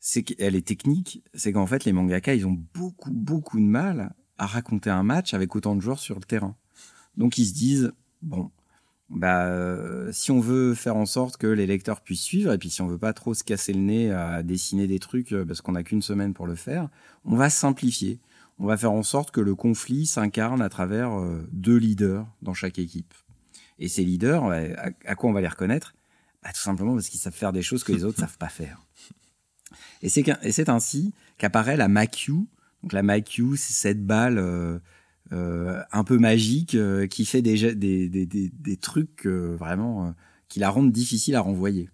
c'est 0.00 0.22
qu'elle 0.22 0.56
est 0.56 0.66
technique, 0.66 1.22
c'est 1.34 1.52
qu'en 1.52 1.66
fait 1.66 1.84
les 1.84 1.92
mangaka 1.92 2.34
ils 2.34 2.46
ont 2.46 2.58
beaucoup 2.74 3.10
beaucoup 3.10 3.58
de 3.58 3.64
mal 3.64 4.14
à 4.38 4.46
raconter 4.46 4.90
un 4.90 5.02
match 5.02 5.34
avec 5.34 5.56
autant 5.56 5.74
de 5.74 5.80
joueurs 5.80 5.98
sur 5.98 6.16
le 6.16 6.24
terrain. 6.24 6.56
Donc 7.16 7.38
ils 7.38 7.46
se 7.46 7.54
disent 7.54 7.92
bon 8.22 8.50
bah 9.08 9.46
euh, 9.46 10.10
si 10.12 10.30
on 10.32 10.40
veut 10.40 10.74
faire 10.74 10.96
en 10.96 11.06
sorte 11.06 11.36
que 11.36 11.46
les 11.46 11.66
lecteurs 11.66 12.00
puissent 12.00 12.22
suivre 12.22 12.52
et 12.52 12.58
puis 12.58 12.70
si 12.70 12.82
on 12.82 12.88
veut 12.88 12.98
pas 12.98 13.12
trop 13.12 13.34
se 13.34 13.44
casser 13.44 13.72
le 13.72 13.80
nez 13.80 14.10
à 14.10 14.42
dessiner 14.42 14.86
des 14.86 14.98
trucs 14.98 15.32
euh, 15.32 15.44
parce 15.44 15.60
qu'on 15.60 15.72
n'a 15.72 15.84
qu'une 15.84 16.02
semaine 16.02 16.34
pour 16.34 16.46
le 16.46 16.56
faire, 16.56 16.88
on 17.24 17.36
va 17.36 17.48
simplifier. 17.48 18.20
On 18.58 18.66
va 18.66 18.76
faire 18.76 18.92
en 18.92 19.02
sorte 19.02 19.30
que 19.30 19.40
le 19.40 19.54
conflit 19.54 20.06
s'incarne 20.06 20.62
à 20.62 20.68
travers 20.68 21.12
euh, 21.12 21.46
deux 21.52 21.76
leaders 21.76 22.26
dans 22.42 22.54
chaque 22.54 22.78
équipe. 22.78 23.14
Et 23.78 23.88
ces 23.88 24.04
leaders, 24.04 24.44
à, 25.04 25.14
quoi 25.14 25.28
on 25.28 25.32
va 25.32 25.42
les 25.42 25.48
reconnaître? 25.48 25.94
Bah, 26.42 26.50
Tout 26.54 26.62
simplement 26.62 26.94
parce 26.94 27.08
qu'ils 27.08 27.20
savent 27.20 27.34
faire 27.34 27.52
des 27.52 27.62
choses 27.62 27.84
que 27.84 27.92
les 27.92 28.04
autres 28.04 28.18
savent 28.20 28.38
pas 28.38 28.48
faire. 28.48 28.80
Et 30.02 30.08
c'est 30.08 30.68
ainsi 30.68 31.12
qu'apparaît 31.36 31.76
la 31.76 31.88
MACU. 31.88 32.32
Donc 32.82 32.92
la 32.92 33.02
MACU, 33.02 33.56
c'est 33.56 33.74
cette 33.74 34.06
balle 34.06 34.38
euh, 35.32 35.82
un 35.90 36.04
peu 36.04 36.18
magique 36.18 36.76
euh, 36.76 37.08
qui 37.08 37.24
fait 37.24 37.42
des, 37.42 37.74
des, 37.74 38.08
des, 38.08 38.26
des, 38.26 38.76
trucs 38.76 39.26
euh, 39.26 39.56
vraiment 39.58 40.14
qui 40.48 40.60
la 40.60 40.70
rendent 40.70 40.92
difficile 40.92 41.34
à 41.34 41.40
renvoyer. 41.40 41.90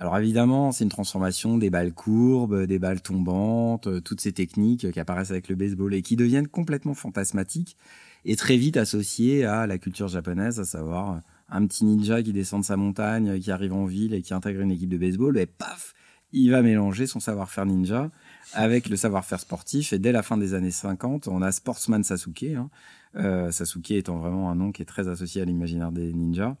Alors 0.00 0.16
évidemment, 0.16 0.70
c'est 0.70 0.84
une 0.84 0.90
transformation 0.90 1.58
des 1.58 1.70
balles 1.70 1.92
courbes, 1.92 2.66
des 2.66 2.78
balles 2.78 3.00
tombantes, 3.00 4.02
toutes 4.04 4.20
ces 4.20 4.32
techniques 4.32 4.92
qui 4.92 5.00
apparaissent 5.00 5.32
avec 5.32 5.48
le 5.48 5.56
baseball 5.56 5.92
et 5.92 6.02
qui 6.02 6.14
deviennent 6.14 6.46
complètement 6.46 6.94
fantasmatiques 6.94 7.76
et 8.24 8.36
très 8.36 8.56
vite 8.56 8.76
associées 8.76 9.44
à 9.44 9.66
la 9.66 9.78
culture 9.78 10.06
japonaise, 10.06 10.60
à 10.60 10.64
savoir 10.64 11.20
un 11.48 11.66
petit 11.66 11.84
ninja 11.84 12.22
qui 12.22 12.32
descend 12.32 12.60
de 12.60 12.66
sa 12.66 12.76
montagne, 12.76 13.40
qui 13.40 13.50
arrive 13.50 13.72
en 13.72 13.86
ville 13.86 14.14
et 14.14 14.22
qui 14.22 14.34
intègre 14.34 14.60
une 14.60 14.70
équipe 14.70 14.90
de 14.90 14.98
baseball, 14.98 15.36
et 15.38 15.46
paf, 15.46 15.94
il 16.32 16.50
va 16.50 16.62
mélanger 16.62 17.06
son 17.06 17.20
savoir-faire 17.20 17.66
ninja 17.66 18.10
avec 18.52 18.88
le 18.88 18.96
savoir-faire 18.96 19.40
sportif. 19.40 19.92
Et 19.92 19.98
dès 19.98 20.12
la 20.12 20.22
fin 20.22 20.36
des 20.36 20.54
années 20.54 20.70
50, 20.70 21.26
on 21.28 21.40
a 21.42 21.52
Sportsman 21.52 22.04
Sasuke. 22.04 22.54
Hein. 22.54 22.70
Euh, 23.16 23.50
Sasuke 23.50 23.92
étant 23.92 24.18
vraiment 24.18 24.50
un 24.50 24.54
nom 24.54 24.72
qui 24.72 24.82
est 24.82 24.86
très 24.86 25.08
associé 25.08 25.40
à 25.40 25.44
l'imaginaire 25.44 25.90
des 25.90 26.12
ninjas. 26.12 26.56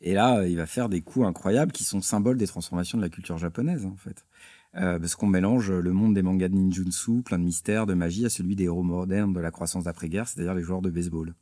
Et 0.00 0.14
là, 0.14 0.46
il 0.46 0.56
va 0.56 0.66
faire 0.66 0.88
des 0.88 1.00
coups 1.00 1.26
incroyables 1.26 1.72
qui 1.72 1.84
sont 1.84 2.00
symboles 2.00 2.36
des 2.36 2.46
transformations 2.46 2.98
de 2.98 3.02
la 3.02 3.08
culture 3.08 3.38
japonaise, 3.38 3.86
en 3.86 3.96
fait. 3.96 4.24
Euh, 4.76 4.98
parce 4.98 5.14
qu'on 5.14 5.28
mélange 5.28 5.70
le 5.70 5.92
monde 5.92 6.14
des 6.14 6.22
mangas 6.22 6.48
de 6.48 6.54
ninjutsu, 6.54 7.22
plein 7.22 7.38
de 7.38 7.44
mystères, 7.44 7.86
de 7.86 7.94
magie, 7.94 8.26
à 8.26 8.28
celui 8.28 8.56
des 8.56 8.64
héros 8.64 8.82
modernes 8.82 9.32
de 9.32 9.40
la 9.40 9.50
croissance 9.50 9.84
d'après-guerre, 9.84 10.26
c'est-à-dire 10.26 10.54
les 10.54 10.62
joueurs 10.62 10.82
de 10.82 10.90
baseball. 10.90 11.34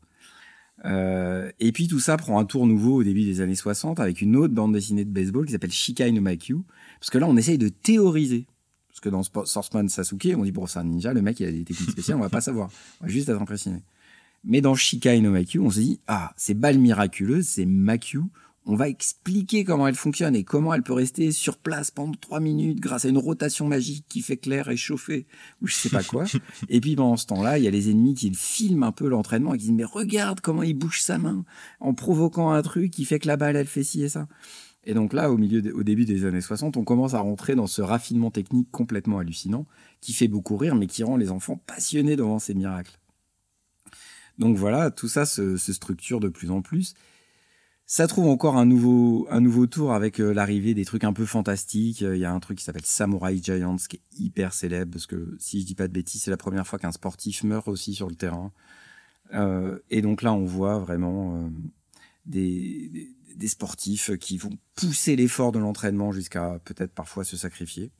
Euh, 0.84 1.50
et 1.60 1.72
puis 1.72 1.86
tout 1.86 2.00
ça 2.00 2.16
prend 2.16 2.38
un 2.38 2.44
tour 2.44 2.66
nouveau 2.66 2.96
au 2.96 3.04
début 3.04 3.24
des 3.24 3.40
années 3.40 3.54
60 3.54 4.00
avec 4.00 4.20
une 4.20 4.36
autre 4.36 4.52
bande 4.52 4.72
dessinée 4.72 5.04
de 5.04 5.10
baseball 5.10 5.46
qui 5.46 5.52
s'appelle 5.52 5.70
Shikai 5.70 6.10
no 6.12 6.20
Makyu. 6.20 6.58
Parce 6.98 7.10
que 7.10 7.18
là, 7.18 7.26
on 7.26 7.36
essaye 7.36 7.58
de 7.58 7.68
théoriser. 7.68 8.46
Parce 8.88 9.00
que 9.00 9.08
dans 9.08 9.22
Swordsman 9.22 9.88
Sasuke, 9.88 10.34
on 10.36 10.42
dit, 10.42 10.52
bon, 10.52 10.66
c'est 10.66 10.78
un 10.78 10.84
ninja, 10.84 11.14
le 11.14 11.22
mec, 11.22 11.40
il 11.40 11.46
a 11.46 11.52
des 11.52 11.64
techniques 11.64 11.90
spéciales, 11.92 12.18
on 12.18 12.20
va 12.20 12.28
pas 12.28 12.42
savoir. 12.42 12.68
On 13.00 13.06
va 13.06 13.10
juste 13.10 13.28
être 13.28 13.40
impressionné. 13.40 13.82
Mais 14.44 14.60
dans 14.60 14.74
Shikai 14.74 15.20
no 15.20 15.30
Makyu, 15.30 15.60
on 15.60 15.70
se 15.70 15.80
dit, 15.80 16.00
ah, 16.06 16.32
c'est 16.36 16.54
balle 16.54 16.78
miraculeuse, 16.78 17.46
c'est 17.46 17.66
Makyu, 17.66 18.22
on 18.64 18.76
va 18.76 18.88
expliquer 18.88 19.64
comment 19.64 19.88
elle 19.88 19.96
fonctionne 19.96 20.36
et 20.36 20.44
comment 20.44 20.72
elle 20.72 20.82
peut 20.82 20.92
rester 20.92 21.32
sur 21.32 21.56
place 21.56 21.90
pendant 21.90 22.12
trois 22.12 22.38
minutes 22.38 22.80
grâce 22.80 23.04
à 23.04 23.08
une 23.08 23.18
rotation 23.18 23.66
magique 23.66 24.06
qui 24.08 24.22
fait 24.22 24.36
clair 24.36 24.68
et 24.68 24.76
chauffer 24.76 25.26
ou 25.60 25.66
je 25.66 25.74
sais 25.74 25.88
pas 25.88 26.02
quoi. 26.04 26.24
et 26.68 26.80
puis 26.80 26.94
pendant 26.94 27.16
ce 27.16 27.26
temps-là, 27.26 27.58
il 27.58 27.64
y 27.64 27.68
a 27.68 27.70
les 27.70 27.90
ennemis 27.90 28.14
qui 28.14 28.32
filment 28.34 28.84
un 28.84 28.92
peu 28.92 29.08
l'entraînement 29.08 29.54
et 29.54 29.58
qui 29.58 29.64
disent 29.64 29.74
mais 29.74 29.84
regarde 29.84 30.40
comment 30.40 30.62
il 30.62 30.74
bouge 30.74 31.00
sa 31.00 31.18
main 31.18 31.44
en 31.80 31.94
provoquant 31.94 32.50
un 32.50 32.62
truc 32.62 32.92
qui 32.92 33.04
fait 33.04 33.18
que 33.18 33.26
la 33.26 33.36
balle 33.36 33.56
elle 33.56 33.66
fait 33.66 33.84
ci 33.84 34.02
et 34.02 34.08
ça. 34.08 34.28
Et 34.84 34.94
donc 34.94 35.12
là, 35.12 35.30
au 35.30 35.38
milieu, 35.38 35.62
au 35.76 35.84
début 35.84 36.04
des 36.04 36.24
années 36.24 36.40
60, 36.40 36.76
on 36.76 36.82
commence 36.82 37.14
à 37.14 37.20
rentrer 37.20 37.54
dans 37.54 37.68
ce 37.68 37.82
raffinement 37.82 38.32
technique 38.32 38.68
complètement 38.72 39.18
hallucinant 39.18 39.64
qui 40.00 40.12
fait 40.12 40.26
beaucoup 40.26 40.56
rire 40.56 40.74
mais 40.74 40.86
qui 40.86 41.04
rend 41.04 41.16
les 41.16 41.30
enfants 41.30 41.60
passionnés 41.66 42.16
devant 42.16 42.38
ces 42.38 42.54
miracles. 42.54 42.98
Donc 44.42 44.56
voilà, 44.56 44.90
tout 44.90 45.08
ça 45.08 45.24
se 45.24 45.56
structure 45.56 46.18
de 46.18 46.28
plus 46.28 46.50
en 46.50 46.62
plus. 46.62 46.94
Ça 47.86 48.06
trouve 48.06 48.28
encore 48.28 48.56
un 48.56 48.64
nouveau, 48.64 49.26
un 49.30 49.40
nouveau 49.40 49.66
tour 49.66 49.92
avec 49.92 50.18
euh, 50.18 50.32
l'arrivée 50.32 50.72
des 50.72 50.84
trucs 50.84 51.04
un 51.04 51.12
peu 51.12 51.26
fantastiques. 51.26 52.00
Il 52.00 52.16
y 52.16 52.24
a 52.24 52.32
un 52.32 52.40
truc 52.40 52.58
qui 52.58 52.64
s'appelle 52.64 52.86
Samurai 52.86 53.36
Giants 53.36 53.76
qui 53.88 53.96
est 53.96 54.18
hyper 54.18 54.54
célèbre 54.54 54.92
parce 54.92 55.06
que 55.06 55.36
si 55.38 55.60
je 55.60 55.66
dis 55.66 55.74
pas 55.74 55.88
de 55.88 55.92
bêtises, 55.92 56.22
c'est 56.22 56.30
la 56.30 56.36
première 56.38 56.66
fois 56.66 56.78
qu'un 56.78 56.90
sportif 56.90 57.44
meurt 57.44 57.68
aussi 57.68 57.94
sur 57.94 58.08
le 58.08 58.14
terrain. 58.14 58.50
Euh, 59.34 59.78
et 59.90 60.00
donc 60.00 60.22
là, 60.22 60.32
on 60.32 60.44
voit 60.44 60.78
vraiment 60.78 61.36
euh, 61.36 61.48
des, 62.26 63.10
des, 63.36 63.48
sportifs 63.48 64.16
qui 64.18 64.38
vont 64.38 64.56
pousser 64.74 65.14
l'effort 65.14 65.52
de 65.52 65.58
l'entraînement 65.58 66.12
jusqu'à 66.12 66.58
peut-être 66.64 66.94
parfois 66.94 67.24
se 67.24 67.36
sacrifier. 67.36 67.92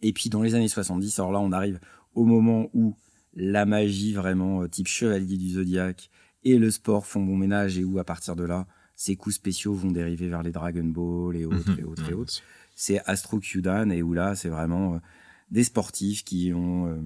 Et 0.00 0.12
puis 0.12 0.30
dans 0.30 0.42
les 0.42 0.54
années 0.54 0.68
70, 0.68 1.18
alors 1.18 1.32
là, 1.32 1.40
on 1.40 1.52
arrive 1.52 1.80
au 2.14 2.24
moment 2.24 2.68
où 2.72 2.96
la 3.34 3.66
magie 3.66 4.12
vraiment 4.12 4.66
type 4.68 4.88
chevalier 4.88 5.36
du 5.36 5.50
zodiaque 5.50 6.10
et 6.44 6.58
le 6.58 6.70
sport 6.70 7.06
font 7.06 7.22
bon 7.22 7.36
ménage 7.36 7.78
et 7.78 7.84
où 7.84 7.98
à 7.98 8.04
partir 8.04 8.36
de 8.36 8.44
là, 8.44 8.66
ces 8.96 9.16
coups 9.16 9.36
spéciaux 9.36 9.74
vont 9.74 9.90
dériver 9.90 10.28
vers 10.28 10.42
les 10.42 10.52
Dragon 10.52 10.84
Ball 10.84 11.36
et 11.36 11.44
autres 11.44 11.78
et 11.78 11.84
autres 11.84 12.10
et 12.10 12.14
autres. 12.14 12.34
C'est 12.74 13.00
Astro 13.06 13.38
Kyudan 13.38 13.90
et 13.90 14.02
où 14.02 14.12
là, 14.12 14.34
c'est 14.34 14.48
vraiment 14.48 14.94
euh, 14.94 14.98
des 15.50 15.64
sportifs 15.64 16.24
qui 16.24 16.52
ont 16.54 16.86
euh, 16.88 16.96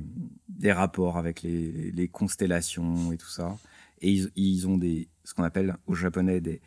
des 0.49 0.73
rapports 0.73 1.19
avec 1.19 1.43
les, 1.43 1.91
les, 1.93 2.09
constellations 2.09 3.13
et 3.13 3.17
tout 3.17 3.29
ça. 3.29 3.57
Et 4.01 4.13
ils, 4.13 4.31
ils 4.37 4.69
ont 4.69 4.79
des, 4.79 5.09
ce 5.25 5.35
qu'on 5.35 5.43
appelle 5.43 5.77
au 5.87 5.95
japonais 5.95 6.41
des 6.41 6.61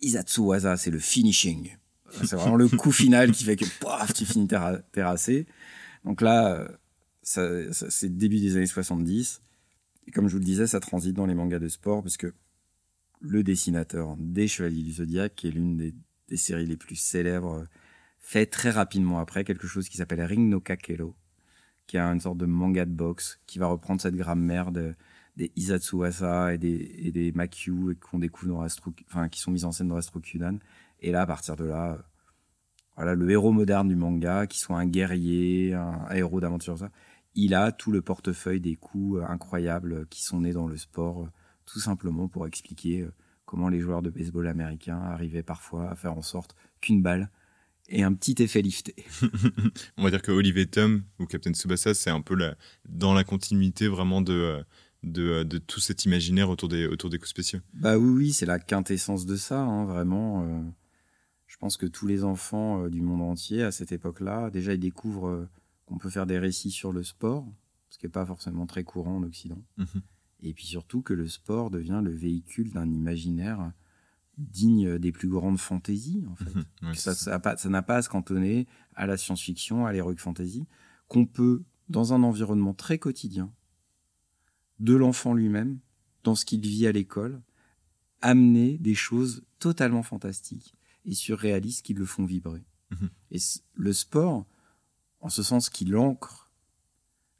Izatsuwaza, 0.00 0.76
c'est 0.76 0.90
le 0.90 0.98
finishing. 0.98 1.76
C'est 2.10 2.36
vraiment 2.36 2.56
le 2.56 2.68
coup 2.68 2.92
final 2.92 3.32
qui 3.32 3.44
fait 3.44 3.56
que 3.56 3.64
paf, 3.80 4.12
tu 4.12 4.24
finis 4.24 4.48
terrassé. 4.92 5.46
Donc 6.04 6.20
là, 6.20 6.54
euh, 6.54 6.68
c'est 7.24 8.02
le 8.02 8.08
début 8.10 8.38
des 8.38 8.56
années 8.56 8.66
70. 8.66 9.40
Et 10.06 10.10
comme 10.10 10.28
je 10.28 10.32
vous 10.32 10.38
le 10.38 10.44
disais, 10.44 10.66
ça 10.66 10.80
transite 10.80 11.14
dans 11.14 11.26
les 11.26 11.34
mangas 11.34 11.58
de 11.58 11.68
sport 11.68 12.02
parce 12.02 12.16
que 12.16 12.32
le 13.20 13.42
dessinateur 13.42 14.16
des 14.18 14.48
Chevaliers 14.48 14.82
du 14.82 14.92
Zodiaque, 14.92 15.34
qui 15.34 15.48
est 15.48 15.50
l'une 15.50 15.76
des, 15.76 15.94
séries 16.36 16.66
les 16.66 16.76
plus 16.76 16.96
célèbres, 16.96 17.66
fait 18.18 18.46
très 18.46 18.70
rapidement 18.70 19.18
après 19.18 19.44
quelque 19.44 19.66
chose 19.66 19.88
qui 19.88 19.96
s'appelle 19.96 20.20
Ring 20.22 20.48
no 20.48 20.60
Kakero, 20.60 21.14
qui 21.86 21.96
est 21.96 22.00
une 22.00 22.20
sorte 22.20 22.38
de 22.38 22.46
manga 22.46 22.84
de 22.84 22.90
boxe, 22.90 23.40
qui 23.46 23.58
va 23.58 23.66
reprendre 23.66 24.00
cette 24.00 24.16
grammaire 24.16 24.72
des 24.72 25.52
Izatsuwasa 25.56 26.54
et 26.54 26.58
des, 26.58 26.92
et 26.98 27.12
des 27.12 27.32
Makyu 27.32 27.96
qui 29.30 29.40
sont 29.40 29.50
mis 29.50 29.64
en 29.64 29.72
scène 29.72 29.88
dans 29.88 29.96
Astro 29.96 30.20
Kyudan. 30.20 30.58
Et 31.00 31.12
là, 31.12 31.22
à 31.22 31.26
partir 31.26 31.56
de 31.56 31.64
là, 31.64 31.98
voilà, 32.96 33.14
le 33.14 33.30
héros 33.30 33.52
moderne 33.52 33.88
du 33.88 33.96
manga, 33.96 34.46
qui 34.46 34.58
soit 34.58 34.78
un 34.78 34.86
guerrier, 34.86 35.74
un, 35.74 36.08
héros 36.12 36.40
d'aventure, 36.40 36.78
ça, 36.78 36.90
il 37.34 37.54
a 37.54 37.72
tout 37.72 37.90
le 37.90 38.02
portefeuille 38.02 38.60
des 38.60 38.76
coups 38.76 39.22
incroyables 39.28 40.06
qui 40.08 40.22
sont 40.22 40.40
nés 40.40 40.52
dans 40.52 40.66
le 40.66 40.76
sport 40.76 41.28
tout 41.66 41.80
simplement 41.80 42.28
pour 42.28 42.46
expliquer 42.46 43.02
euh, 43.02 43.12
comment 43.44 43.68
les 43.68 43.80
joueurs 43.80 44.02
de 44.02 44.10
baseball 44.10 44.46
américains 44.46 45.00
arrivaient 45.00 45.42
parfois 45.42 45.90
à 45.90 45.94
faire 45.94 46.16
en 46.16 46.22
sorte 46.22 46.54
qu'une 46.80 47.02
balle 47.02 47.30
ait 47.88 48.02
un 48.02 48.14
petit 48.14 48.42
effet 48.42 48.62
lifté. 48.62 48.94
On 49.98 50.04
va 50.04 50.10
dire 50.10 50.22
que 50.22 50.32
Olivier 50.32 50.66
Tom 50.66 51.02
ou 51.18 51.26
Captain 51.26 51.52
Tsubasa, 51.52 51.94
c'est 51.94 52.10
un 52.10 52.22
peu 52.22 52.34
la, 52.34 52.56
dans 52.88 53.12
la 53.12 53.24
continuité 53.24 53.88
vraiment 53.88 54.22
de, 54.22 54.32
euh, 54.32 54.62
de, 55.02 55.28
euh, 55.28 55.44
de, 55.44 55.58
tout 55.58 55.80
cet 55.80 56.04
imaginaire 56.04 56.48
autour 56.48 56.68
des, 56.68 56.86
autour 56.86 57.10
des 57.10 57.18
coups 57.18 57.30
spéciaux. 57.30 57.60
Bah 57.74 57.98
oui, 57.98 58.08
oui, 58.08 58.32
c'est 58.32 58.46
la 58.46 58.58
quintessence 58.58 59.26
de 59.26 59.36
ça, 59.36 59.60
hein, 59.60 59.84
vraiment. 59.84 60.64
je 61.46 61.56
pense 61.58 61.76
que 61.76 61.86
tous 61.86 62.06
les 62.06 62.24
enfants 62.24 62.88
du 62.88 63.02
monde 63.02 63.20
entier, 63.20 63.62
à 63.62 63.70
cette 63.70 63.92
époque-là, 63.92 64.48
déjà, 64.50 64.72
ils 64.72 64.80
découvrent 64.80 65.46
qu'on 65.86 65.98
peut 65.98 66.10
faire 66.10 66.26
des 66.26 66.38
récits 66.38 66.70
sur 66.70 66.92
le 66.92 67.02
sport, 67.02 67.46
ce 67.90 67.98
qui 67.98 68.06
n'est 68.06 68.12
pas 68.12 68.26
forcément 68.26 68.66
très 68.66 68.84
courant 68.84 69.16
en 69.16 69.22
Occident. 69.22 69.62
Mhm 69.76 70.02
et 70.44 70.52
puis 70.52 70.66
surtout 70.66 71.02
que 71.02 71.14
le 71.14 71.26
sport 71.26 71.70
devient 71.70 72.00
le 72.04 72.12
véhicule 72.12 72.70
d'un 72.70 72.90
imaginaire 72.90 73.72
digne 74.36 74.98
des 74.98 75.10
plus 75.10 75.28
grandes 75.28 75.58
fantaisies, 75.58 76.24
en 76.28 76.36
fait. 76.36 76.94
ça 76.94 77.30
n'a 77.30 77.40
pas, 77.40 77.56
pas 77.82 77.96
à 77.96 78.02
se 78.02 78.08
cantonner 78.08 78.66
à 78.94 79.06
la 79.06 79.16
science-fiction, 79.16 79.86
à 79.86 79.92
l'heroic 79.92 80.16
fantasy, 80.18 80.66
qu'on 81.08 81.24
peut, 81.24 81.64
dans 81.88 82.12
un 82.12 82.22
environnement 82.22 82.74
très 82.74 82.98
quotidien, 82.98 83.52
de 84.80 84.94
l'enfant 84.94 85.32
lui-même, 85.34 85.78
dans 86.24 86.34
ce 86.34 86.44
qu'il 86.44 86.60
vit 86.60 86.86
à 86.86 86.92
l'école, 86.92 87.40
amener 88.20 88.76
des 88.78 88.94
choses 88.94 89.44
totalement 89.58 90.02
fantastiques 90.02 90.74
et 91.04 91.14
surréalistes 91.14 91.84
qui 91.84 91.94
le 91.94 92.04
font 92.04 92.24
vibrer. 92.24 92.64
Mhm. 92.90 93.10
Et 93.30 93.38
le 93.74 93.92
sport, 93.92 94.46
en 95.24 95.30
ce 95.30 95.42
sens 95.42 95.70
qu'il 95.70 95.96
ancre 95.96 96.50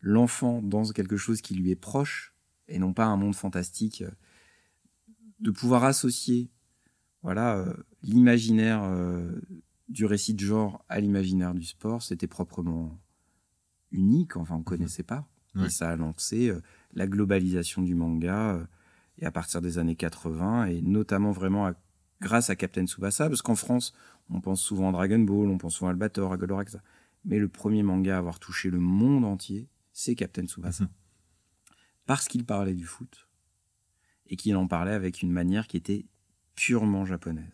l'enfant 0.01 0.63
dans 0.63 0.85
quelque 0.87 1.19
chose 1.19 1.43
qui 1.43 1.55
lui 1.55 1.71
est 1.71 1.77
proche, 1.77 2.35
et 2.67 2.79
non 2.79 2.93
pas 2.95 3.05
un 3.05 3.17
monde 3.19 3.35
fantastique, 3.35 4.01
euh, 4.03 4.11
de 5.41 5.51
pouvoir 5.51 5.85
associer 5.85 6.51
voilà, 7.23 7.57
euh, 7.57 7.75
l'imaginaire 8.03 8.83
euh, 8.85 9.31
du 9.89 10.05
récit 10.07 10.33
de 10.35 10.41
genre 10.45 10.83
à 10.89 11.01
l'imaginaire 11.01 11.53
du 11.55 11.65
sport, 11.65 12.03
c'était 12.03 12.27
proprement 12.27 12.99
unique. 13.93 14.37
Enfin, 14.37 14.55
on 14.57 14.59
Mhm. 14.59 14.65
connaissait 14.65 15.03
pas. 15.03 15.27
Ouais. 15.55 15.67
Et 15.67 15.71
ça 15.71 15.91
a 15.91 15.97
lancé 15.97 16.49
euh, 16.49 16.61
la 16.95 17.07
globalisation 17.07 17.83
du 17.83 17.95
manga. 17.95 18.67
et 19.19 19.27
à 19.27 19.31
partir 19.31 19.61
des 19.63 19.79
années 19.79 19.95
80, 19.95 20.67
et 20.67 20.83
notamment 20.83 21.31
vraiment 21.31 21.67
à- 21.67 21.75
grâce 22.21 22.51
à 22.51 22.57
Captain 22.57 22.85
Tsubasa, 22.85 23.29
parce 23.29 23.43
qu'en 23.43 23.55
France, 23.55 23.93
on 24.29 24.41
pense 24.41 24.61
souvent 24.61 24.89
à 24.89 24.93
Dragon 24.93 25.21
Ball, 25.21 25.49
on 25.51 25.57
pense 25.57 25.75
souvent 25.77 25.87
à 25.89 25.91
Albator, 25.93 26.33
à 26.33 26.37
Goldorak. 26.37 26.69
Mais 27.25 27.39
le 27.39 27.49
premier 27.49 27.83
manga 27.83 28.17
à 28.17 28.19
avoir 28.19 28.39
touché 28.39 28.71
le 28.71 28.79
monde 28.79 29.25
entier, 29.25 29.69
c'est 29.93 30.15
Captain 30.15 30.47
Tsubasa. 30.47 30.85
Mhm. 30.85 30.91
Parce 32.07 32.29
qu'il 32.29 32.45
parlait 32.45 32.75
du 32.75 32.85
foot. 32.85 33.29
Et 34.27 34.37
qu'il 34.37 34.57
en 34.57 34.67
parlait 34.67 34.93
avec 34.93 35.23
une 35.23 35.31
manière 35.33 35.67
qui 35.67 35.77
était 35.77 36.07
purement 36.55 37.05
japonaise. 37.05 37.53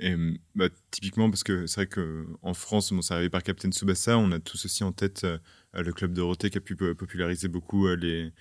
Et 0.00 0.14
bah, 0.54 0.68
typiquement, 0.92 1.28
parce 1.28 1.42
que 1.42 1.66
c'est 1.66 1.86
vrai 1.86 1.86
qu'en 1.88 2.54
France, 2.54 2.92
bon, 2.92 3.02
c'est 3.02 3.14
arrivé 3.14 3.30
par 3.30 3.42
Captain 3.42 3.70
Tsubasa, 3.72 4.16
on 4.16 4.30
a 4.30 4.38
tous 4.38 4.64
aussi 4.64 4.84
en 4.84 4.92
tête 4.92 5.24
euh, 5.24 5.38
le 5.74 5.92
club 5.92 6.12
Dorothée 6.12 6.50
qui 6.50 6.58
a 6.58 6.60
pu 6.60 6.76
po- 6.76 6.94
populariser 6.94 7.48
beaucoup 7.48 7.88
euh, 7.88 7.96
les, 7.96 8.32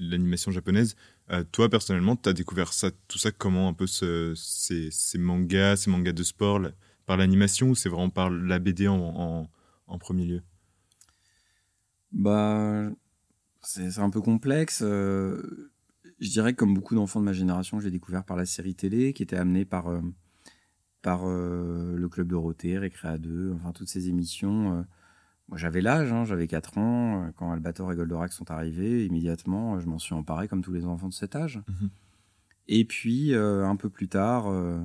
l'animation 0.00 0.50
japonaise. 0.50 0.96
Euh, 1.30 1.44
toi, 1.52 1.68
personnellement, 1.68 2.16
tu 2.16 2.28
as 2.28 2.32
découvert 2.32 2.72
ça, 2.72 2.90
tout 3.06 3.18
ça 3.18 3.30
comment 3.30 3.68
un 3.68 3.72
peu 3.72 3.86
ce- 3.86 4.32
ces, 4.34 4.90
ces 4.90 5.18
mangas, 5.18 5.76
ces 5.76 5.90
mangas 5.90 6.12
de 6.12 6.24
sport, 6.24 6.60
par 7.08 7.16
l'animation 7.16 7.70
ou 7.70 7.74
c'est 7.74 7.88
vraiment 7.88 8.10
par 8.10 8.30
la 8.30 8.58
BD 8.60 8.86
en, 8.86 8.98
en, 8.98 9.50
en 9.88 9.98
premier 9.98 10.26
lieu? 10.26 10.42
Bah, 12.12 12.90
c'est 13.62 13.98
un 13.98 14.10
peu 14.10 14.20
complexe. 14.20 14.82
euh, 14.84 15.70
je 16.20 16.28
dirais 16.30 16.52
que 16.52 16.58
comme 16.58 16.74
beaucoup 16.74 16.94
d'enfants 16.94 17.20
de 17.20 17.24
ma 17.24 17.32
génération, 17.32 17.80
j'ai 17.80 17.90
découvert 17.90 18.24
par 18.24 18.36
la 18.36 18.44
série 18.46 18.74
télé 18.74 19.12
qui 19.14 19.22
était 19.22 19.36
amenée 19.36 19.64
par, 19.64 19.88
euh, 19.88 20.00
par 21.02 21.22
euh, 21.26 21.96
le 21.96 22.08
Club 22.08 22.28
Dorothée, 22.28 22.78
Récréa 22.78 23.18
2, 23.18 23.52
enfin 23.54 23.72
toutes 23.72 23.88
ces 23.88 24.08
émissions. 24.08 24.84
moi 25.48 25.56
j'avais 25.56 25.80
l'âge, 25.80 26.12
hein, 26.12 26.24
j'avais 26.26 26.46
4 26.46 26.76
ans. 26.78 27.30
Quand 27.36 27.52
Albator 27.52 27.90
et 27.92 27.96
Goldorak 27.96 28.32
sont 28.32 28.50
arrivés, 28.50 29.06
immédiatement, 29.06 29.80
je 29.80 29.86
m'en 29.86 29.98
suis 29.98 30.14
emparé 30.14 30.46
comme 30.46 30.62
tous 30.62 30.72
les 30.72 30.84
enfants 30.84 31.08
de 31.08 31.14
cet 31.14 31.34
âge. 31.36 31.62
Mhm. 31.68 31.90
Et 32.68 32.84
puis, 32.84 33.32
euh, 33.34 33.64
un 33.66 33.76
peu 33.76 33.88
plus 33.88 34.08
tard, 34.08 34.48
euh, 34.48 34.78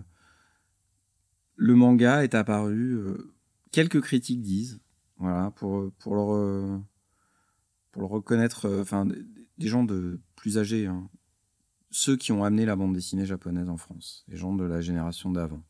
le 1.55 1.75
manga 1.75 2.23
est 2.23 2.35
apparu. 2.35 2.93
euh, 2.93 3.33
quelques 3.71 4.01
critiques 4.01 4.41
disent, 4.41 4.79
voilà, 5.17 5.51
pour, 5.51 5.91
euh, 6.35 6.79
le 7.95 8.05
reconnaître, 8.05 8.65
euh, 8.65 8.81
enfin, 8.81 9.05
des 9.05 9.25
des 9.57 9.67
gens 9.67 9.83
de 9.83 10.19
plus 10.35 10.57
âgés, 10.57 10.87
hein. 10.87 11.09
ceux 11.91 12.17
qui 12.17 12.31
ont 12.31 12.43
amené 12.43 12.65
la 12.65 12.75
bande 12.75 12.93
dessinée 12.93 13.25
japonaise 13.25 13.69
en 13.69 13.77
France, 13.77 14.25
les 14.27 14.37
gens 14.37 14.53
de 14.55 14.63
la 14.63 14.81
génération 14.81 15.31
d'avant. 15.31 15.63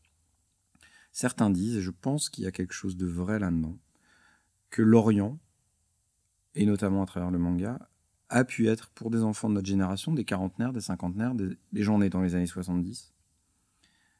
Certains 1.12 1.50
disent, 1.50 1.76
et 1.76 1.80
je 1.82 1.90
pense 1.90 2.28
qu'il 2.28 2.44
y 2.44 2.46
a 2.46 2.52
quelque 2.52 2.72
chose 2.72 2.96
de 2.96 3.06
vrai 3.06 3.38
là-dedans, 3.38 3.78
que 4.70 4.82
l'Orient, 4.82 5.38
et 6.54 6.66
notamment 6.66 7.02
à 7.02 7.06
travers 7.06 7.30
le 7.30 7.38
manga, 7.38 7.88
a 8.30 8.44
pu 8.44 8.68
être 8.68 8.90
pour 8.90 9.10
des 9.10 9.22
enfants 9.22 9.48
de 9.48 9.54
notre 9.54 9.68
génération, 9.68 10.12
des 10.12 10.24
quarantenaires, 10.24 10.72
des 10.72 10.80
cinquantenaires, 10.80 11.34
des, 11.34 11.56
des 11.72 11.82
gens 11.82 11.98
nés 11.98 12.10
dans 12.10 12.22
les 12.22 12.34
années 12.34 12.46
70, 12.46 13.12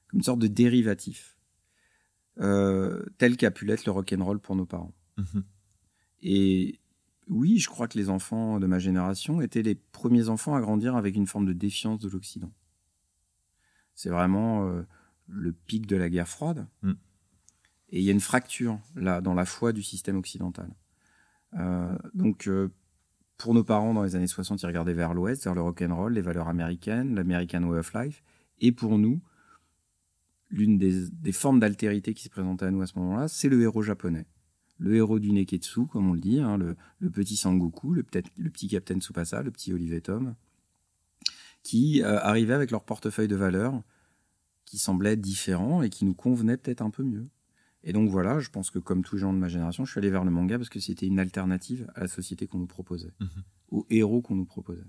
comme 0.08 0.18
une 0.18 0.24
sorte 0.24 0.40
de 0.40 0.46
dérivatif, 0.46 1.36
euh, 2.40 3.04
tel 3.18 3.36
qu'a 3.36 3.50
pu 3.50 3.64
l'être 3.64 3.84
le 3.84 3.92
rock'n'roll 3.92 4.40
pour 4.40 4.56
nos 4.56 4.66
parents. 4.66 4.94
Mhm. 5.16 5.44
Et 6.22 6.80
oui, 7.28 7.58
je 7.58 7.68
crois 7.68 7.88
que 7.88 7.98
les 7.98 8.10
enfants 8.10 8.58
de 8.58 8.66
ma 8.66 8.78
génération 8.78 9.40
étaient 9.40 9.62
les 9.62 9.74
premiers 9.74 10.28
enfants 10.28 10.54
à 10.54 10.60
grandir 10.60 10.96
avec 10.96 11.14
une 11.14 11.26
forme 11.26 11.46
de 11.46 11.52
défiance 11.52 12.00
de 12.00 12.08
l'Occident. 12.08 12.52
C'est 13.94 14.10
vraiment 14.10 14.66
euh, 14.66 14.82
le 15.28 15.52
pic 15.52 15.86
de 15.86 15.96
la 15.96 16.08
guerre 16.08 16.28
froide. 16.28 16.66
Mm. 16.82 16.92
Et 17.90 17.98
il 18.00 18.04
y 18.04 18.08
a 18.08 18.12
une 18.12 18.20
fracture 18.20 18.80
là 18.96 19.20
dans 19.20 19.34
la 19.34 19.44
foi 19.44 19.72
du 19.72 19.82
système 19.82 20.16
occidental. 20.16 20.74
Euh, 21.56 21.96
donc, 22.14 22.48
pour 23.36 23.54
nos 23.54 23.62
parents 23.62 23.94
dans 23.94 24.02
les 24.02 24.16
années 24.16 24.26
60, 24.26 24.62
ils 24.62 24.66
regardaient 24.66 24.94
vers 24.94 25.14
l'Ouest, 25.14 25.44
vers 25.44 25.54
le 25.54 25.60
rock'n'roll, 25.60 26.12
les 26.12 26.20
valeurs 26.20 26.48
américaines, 26.48 27.14
l'American 27.14 27.62
way 27.62 27.78
of 27.78 27.92
life. 27.94 28.22
Et 28.60 28.72
pour 28.72 28.98
nous, 28.98 29.20
l'une 30.50 30.78
des, 30.78 31.08
des 31.10 31.32
formes 31.32 31.60
d'altérité 31.60 32.14
qui 32.14 32.24
se 32.24 32.28
présentait 32.30 32.66
à 32.66 32.70
nous 32.70 32.82
à 32.82 32.86
ce 32.86 32.98
moment-là, 32.98 33.28
c'est 33.28 33.48
le 33.48 33.60
héros 33.62 33.82
japonais 33.82 34.26
le 34.78 34.96
héros 34.96 35.20
du 35.20 35.30
Neketsu, 35.30 35.86
comme 35.86 36.10
on 36.10 36.14
le 36.14 36.20
dit, 36.20 36.40
hein, 36.40 36.58
le, 36.58 36.74
le 36.98 37.08
petit 37.08 37.36
Sangoku, 37.36 37.92
le, 37.94 38.04
le 38.36 38.50
petit 38.50 38.66
Captain 38.66 38.98
Tsubasa, 38.98 39.40
le 39.40 39.52
petit 39.52 39.72
Olivier 39.72 40.00
Tom, 40.00 40.34
qui 41.62 42.02
euh, 42.02 42.18
arrivaient 42.20 42.54
avec 42.54 42.72
leur 42.72 42.84
portefeuille 42.84 43.28
de 43.28 43.36
valeurs 43.36 43.80
qui 44.64 44.78
semblait 44.78 45.16
différent 45.16 45.82
et 45.82 45.90
qui 45.90 46.04
nous 46.04 46.12
convenait 46.14 46.56
peut-être 46.56 46.82
un 46.82 46.90
peu 46.90 47.04
mieux. 47.04 47.28
Et 47.84 47.92
donc 47.92 48.10
voilà, 48.10 48.40
je 48.40 48.50
pense 48.50 48.70
que 48.70 48.80
comme 48.80 49.04
tous 49.04 49.14
les 49.14 49.20
gens 49.20 49.32
de 49.32 49.38
ma 49.38 49.48
génération, 49.48 49.84
je 49.84 49.92
suis 49.92 49.98
allé 49.98 50.10
vers 50.10 50.24
le 50.24 50.30
manga 50.32 50.56
parce 50.58 50.70
que 50.70 50.80
c'était 50.80 51.06
une 51.06 51.20
alternative 51.20 51.86
à 51.94 52.00
la 52.00 52.08
société 52.08 52.46
qu'on 52.48 52.58
nous 52.58 52.66
proposait, 52.66 53.12
Mhm. 53.20 53.28
aux 53.70 53.86
héros 53.90 54.22
qu'on 54.22 54.34
nous 54.34 54.44
proposait. 54.46 54.84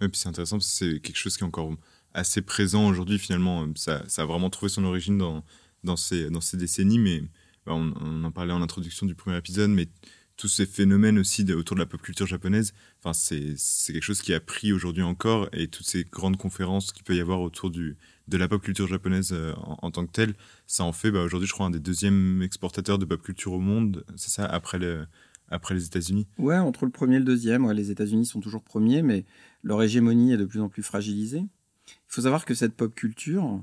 Et 0.00 0.08
puis 0.08 0.18
c'est 0.18 0.28
intéressant 0.28 0.56
parce 0.56 0.66
que 0.66 0.84
c'est 0.94 1.00
quelque 1.00 1.16
chose 1.16 1.36
qui 1.36 1.44
est 1.44 1.46
encore 1.46 1.76
assez 2.14 2.42
présent 2.42 2.86
aujourd'hui 2.88 3.18
finalement. 3.18 3.66
Ça, 3.76 4.02
ça 4.08 4.22
a 4.22 4.24
vraiment 4.24 4.50
trouvé 4.50 4.68
son 4.68 4.84
origine 4.84 5.18
dans, 5.18 5.96
ces, 5.96 6.28
décennies, 6.54 6.98
mais 6.98 7.22
bah, 7.66 7.74
on, 7.74 8.24
en 8.24 8.30
parlait 8.30 8.52
en 8.52 8.62
introduction 8.62 9.06
du 9.06 9.14
premier 9.14 9.36
épisode, 9.36 9.70
mais 9.70 9.88
tous 10.36 10.48
ces 10.48 10.66
phénomènes 10.66 11.18
aussi 11.18 11.44
autour 11.52 11.76
de 11.76 11.80
la 11.80 11.86
pop 11.86 12.00
culture 12.00 12.26
japonaise, 12.26 12.72
c'est 13.12 13.56
quelque 13.92 14.02
chose 14.02 14.22
qui 14.22 14.34
a 14.34 14.40
pris 14.40 14.72
aujourd'hui 14.72 15.02
encore 15.02 15.48
et 15.52 15.68
toutes 15.68 15.86
ces 15.86 16.04
grandes 16.04 16.36
conférences 16.36 16.92
qu'il 16.92 17.04
peut 17.04 17.14
y 17.14 17.20
avoir 17.20 17.40
autour 17.40 17.70
de 17.70 17.96
la 18.32 18.48
pop 18.48 18.62
culture 18.62 18.88
japonaise 18.88 19.32
euh, 19.32 19.52
en, 19.56 19.90
tant 19.90 20.06
que 20.06 20.12
telle, 20.12 20.34
ça 20.66 20.84
en 20.84 20.92
fait 20.92 21.10
bah, 21.10 21.22
aujourd'hui 21.22 21.46
je 21.46 21.52
crois 21.52 21.66
un 21.66 21.70
des 21.70 21.80
deuxièmes 21.80 22.42
exportateurs 22.42 22.98
de 22.98 23.04
pop 23.04 23.22
culture 23.22 23.52
au 23.52 23.60
monde, 23.60 24.04
c'est 24.16 24.30
ça, 24.30 24.46
après, 24.46 24.78
le, 24.78 25.06
après 25.48 25.74
les 25.74 25.84
États-Unis. 25.84 26.26
Ouais, 26.38 26.56
entre 26.56 26.86
le 26.86 26.90
premier 26.90 27.16
et 27.16 27.18
le 27.18 27.24
deuxième, 27.24 27.70
les 27.70 27.90
États-Unis 27.90 28.26
sont 28.26 28.40
toujours 28.40 28.62
premiers, 28.62 29.02
mais 29.02 29.24
leur 29.62 29.82
hégémonie 29.82 30.32
est 30.32 30.38
de 30.38 30.44
plus 30.44 30.60
en 30.60 30.68
plus 30.68 30.82
fragilisée. 30.82 31.44
Il 31.86 32.14
faut 32.14 32.22
savoir 32.22 32.44
que 32.44 32.54
cette 32.54 32.74
pop 32.74 32.94
culture, 32.94 33.62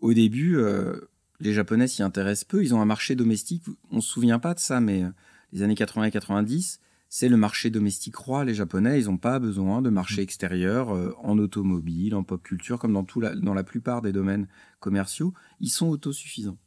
au 0.00 0.14
début, 0.14 0.56
euh, 0.56 1.00
les 1.42 1.52
Japonais 1.52 1.88
s'y 1.88 2.02
intéressent 2.02 2.44
peu. 2.44 2.62
Ils 2.62 2.74
ont 2.74 2.80
un 2.80 2.86
marché 2.86 3.16
domestique. 3.16 3.64
On 3.90 4.00
se 4.00 4.08
souvient 4.08 4.38
pas 4.38 4.54
de 4.54 4.60
ça, 4.60 4.80
mais 4.80 5.02
euh, 5.02 5.10
les 5.52 5.62
années 5.62 5.74
80 5.74 6.04
et 6.04 6.10
90, 6.12 6.80
c'est 7.08 7.28
le 7.28 7.36
marché 7.36 7.68
domestique 7.68 8.14
roi. 8.14 8.44
Les 8.44 8.54
Japonais, 8.54 9.00
ils 9.00 9.06
n'ont 9.06 9.16
pas 9.16 9.40
besoin 9.40 9.82
de 9.82 9.90
marché 9.90 10.22
extérieur 10.22 10.94
euh, 10.94 11.12
en 11.18 11.36
automobile, 11.38 12.14
en 12.14 12.22
pop 12.22 12.42
culture, 12.42 12.78
comme 12.78 12.92
dans, 12.92 13.02
tout 13.02 13.20
la, 13.20 13.34
dans 13.34 13.54
la 13.54 13.64
plupart 13.64 14.02
des 14.02 14.12
domaines 14.12 14.46
commerciaux. 14.78 15.34
Ils 15.60 15.70
sont 15.70 15.88
autosuffisants. 15.88 16.58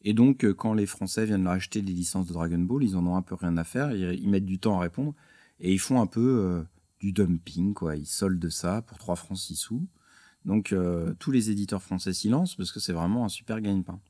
Et 0.00 0.14
donc, 0.14 0.44
euh, 0.44 0.54
quand 0.54 0.72
les 0.72 0.86
Français 0.86 1.26
viennent 1.26 1.44
leur 1.44 1.52
acheter 1.52 1.82
les 1.82 1.92
licences 1.92 2.26
de 2.26 2.32
Dragon 2.32 2.58
Ball, 2.58 2.82
ils 2.82 2.96
en 2.96 3.06
ont 3.06 3.16
un 3.16 3.22
peu 3.22 3.34
rien 3.34 3.56
à 3.58 3.64
faire. 3.64 3.92
Ils, 3.92 4.18
ils 4.18 4.30
mettent 4.30 4.46
du 4.46 4.58
temps 4.58 4.78
à 4.78 4.80
répondre 4.80 5.14
et 5.60 5.70
ils 5.70 5.80
font 5.80 6.00
un 6.00 6.06
peu 6.06 6.64
du 7.00 7.12
dumping, 7.12 7.74
quoi. 7.74 7.96
Ils 7.96 8.06
soldent 8.06 8.48
ça 8.48 8.80
pour 8.82 8.96
3 8.96 9.16
francs 9.16 9.36
6 9.36 9.56
sous. 9.56 9.86
Donc, 10.44 10.72
euh, 10.72 11.14
tous 11.18 11.30
les 11.30 11.50
éditeurs 11.50 11.82
français 11.82 12.12
s'y 12.12 12.28
lancent 12.28 12.54
parce 12.54 12.72
que 12.72 12.80
c'est 12.80 12.92
vraiment 12.92 13.24
un 13.24 13.28
super 13.28 13.60
gagne-pain. 13.60 14.00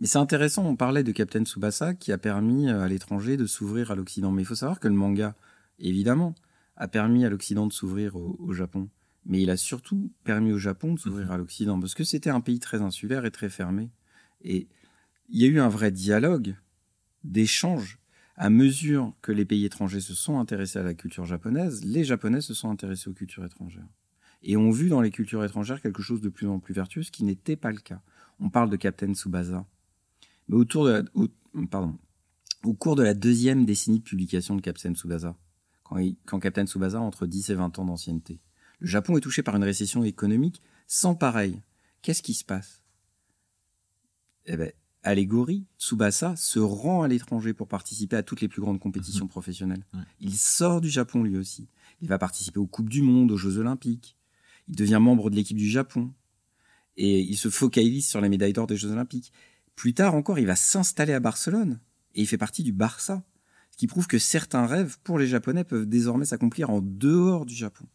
Mais 0.00 0.06
c'est 0.06 0.18
intéressant, 0.18 0.64
on 0.66 0.76
parlait 0.76 1.04
de 1.04 1.12
Captain 1.12 1.44
Tsubasa 1.44 1.94
qui 1.94 2.12
a 2.12 2.18
permis 2.18 2.68
euh, 2.68 2.82
à 2.82 2.88
l'étranger 2.88 3.36
de 3.36 3.46
s'ouvrir 3.46 3.90
à 3.90 3.94
l'Occident. 3.94 4.32
Mais 4.32 4.42
il 4.42 4.46
faut 4.46 4.54
savoir 4.54 4.80
que 4.80 4.88
le 4.88 4.94
manga, 4.94 5.34
évidemment, 5.78 6.34
a 6.76 6.88
permis 6.88 7.24
à 7.24 7.30
l'Occident 7.30 7.66
de 7.66 7.72
s'ouvrir 7.72 8.16
au, 8.16 8.36
au 8.38 8.52
Japon. 8.52 8.88
Mais 9.26 9.40
il 9.40 9.50
a 9.50 9.56
surtout 9.56 10.12
permis 10.24 10.52
au 10.52 10.58
Japon 10.58 10.94
de 10.94 10.98
s'ouvrir 10.98 11.30
à 11.30 11.38
l'Occident 11.38 11.78
parce 11.78 11.94
que 11.94 12.04
c'était 12.04 12.30
un 12.30 12.40
pays 12.40 12.58
très 12.58 12.82
insulaire 12.82 13.24
et 13.24 13.30
très 13.30 13.48
fermé. 13.48 13.90
Et 14.42 14.68
il 15.28 15.40
y 15.40 15.44
a 15.44 15.48
eu 15.48 15.60
un 15.60 15.68
vrai 15.68 15.90
dialogue, 15.90 16.56
d'échange. 17.24 17.98
À 18.36 18.50
mesure 18.50 19.12
que 19.22 19.32
les 19.32 19.44
pays 19.44 19.64
étrangers 19.64 20.00
se 20.00 20.14
sont 20.14 20.38
intéressés 20.38 20.78
à 20.78 20.82
la 20.82 20.94
culture 20.94 21.24
japonaise, 21.24 21.84
les 21.84 22.04
Japonais 22.04 22.40
se 22.40 22.52
sont 22.52 22.70
intéressés 22.70 23.08
aux 23.08 23.14
cultures 23.14 23.44
étrangères. 23.44 23.86
Et 24.46 24.56
ont 24.56 24.70
vu 24.70 24.88
dans 24.88 25.00
les 25.00 25.10
cultures 25.10 25.42
étrangères 25.42 25.80
quelque 25.80 26.02
chose 26.02 26.20
de 26.20 26.28
plus 26.28 26.46
en 26.46 26.58
plus 26.58 26.74
vertueux, 26.74 27.02
ce 27.02 27.10
qui 27.10 27.24
n'était 27.24 27.56
pas 27.56 27.72
le 27.72 27.78
cas. 27.78 28.00
On 28.40 28.50
parle 28.50 28.70
de 28.70 28.76
Captain 28.76 29.14
Tsubasa. 29.14 29.66
Mais 30.48 30.56
autour 30.56 30.84
de 30.84 30.90
la, 30.90 31.02
au, 31.14 31.28
pardon, 31.66 31.98
au 32.62 32.74
cours 32.74 32.96
de 32.96 33.02
la 33.02 33.14
deuxième 33.14 33.64
décennie 33.64 34.00
de 34.00 34.04
publication 34.04 34.54
de 34.54 34.60
Captain 34.60 34.94
Tsubasa, 34.94 35.36
quand, 35.82 35.98
il, 35.98 36.16
quand 36.26 36.40
Captain 36.40 36.66
Tsubasa 36.66 36.98
a 36.98 37.00
entre 37.00 37.26
10 37.26 37.50
et 37.50 37.54
20 37.54 37.78
ans 37.78 37.86
d'ancienneté, 37.86 38.40
le 38.80 38.86
Japon 38.86 39.16
est 39.16 39.20
touché 39.20 39.42
par 39.42 39.56
une 39.56 39.64
récession 39.64 40.04
économique 40.04 40.60
sans 40.86 41.14
pareil. 41.14 41.62
Qu'est-ce 42.02 42.22
qui 42.22 42.34
se 42.34 42.44
passe? 42.44 42.82
Eh 44.46 44.58
ben, 44.58 44.72
allégorie, 45.02 45.66
Tsubasa 45.78 46.36
se 46.36 46.58
rend 46.58 47.02
à 47.02 47.08
l'étranger 47.08 47.54
pour 47.54 47.68
participer 47.68 48.16
à 48.16 48.22
toutes 48.22 48.40
les 48.40 48.48
plus 48.48 48.60
grandes 48.60 48.80
compétitions 48.80 49.26
professionnelles. 49.26 49.86
Ouais. 49.94 50.00
Il 50.20 50.36
sort 50.36 50.80
du 50.80 50.90
Japon 50.90 51.22
lui 51.22 51.38
aussi. 51.38 51.68
Il 52.00 52.08
va 52.08 52.18
participer 52.18 52.58
aux 52.58 52.66
Coupes 52.66 52.90
du 52.90 53.02
Monde, 53.02 53.32
aux 53.32 53.36
Jeux 53.36 53.58
Olympiques. 53.58 54.16
Il 54.68 54.76
devient 54.76 54.98
membre 55.00 55.30
de 55.30 55.36
l'équipe 55.36 55.56
du 55.56 55.68
Japon. 55.68 56.12
Et 56.96 57.20
il 57.20 57.36
se 57.36 57.48
focalise 57.48 58.08
sur 58.08 58.20
les 58.20 58.28
médailles 58.28 58.52
d'or 58.52 58.66
des 58.66 58.76
Jeux 58.76 58.90
Olympiques. 58.90 59.32
Plus 59.74 59.94
tard 59.94 60.14
encore, 60.14 60.38
il 60.38 60.46
va 60.46 60.56
s'installer 60.56 61.12
à 61.12 61.20
Barcelone. 61.20 61.80
Et 62.14 62.22
il 62.22 62.26
fait 62.26 62.38
partie 62.38 62.62
du 62.62 62.72
Barça. 62.72 63.24
Ce 63.70 63.76
qui 63.76 63.88
prouve 63.88 64.06
que 64.06 64.18
certains 64.18 64.66
rêves 64.66 64.98
pour 65.02 65.18
les 65.18 65.26
Japonais 65.26 65.64
peuvent 65.64 65.86
désormais 65.86 66.24
s'accomplir 66.24 66.70
en 66.70 66.80
dehors 66.80 67.44
du 67.44 67.54
Japon. 67.54 67.86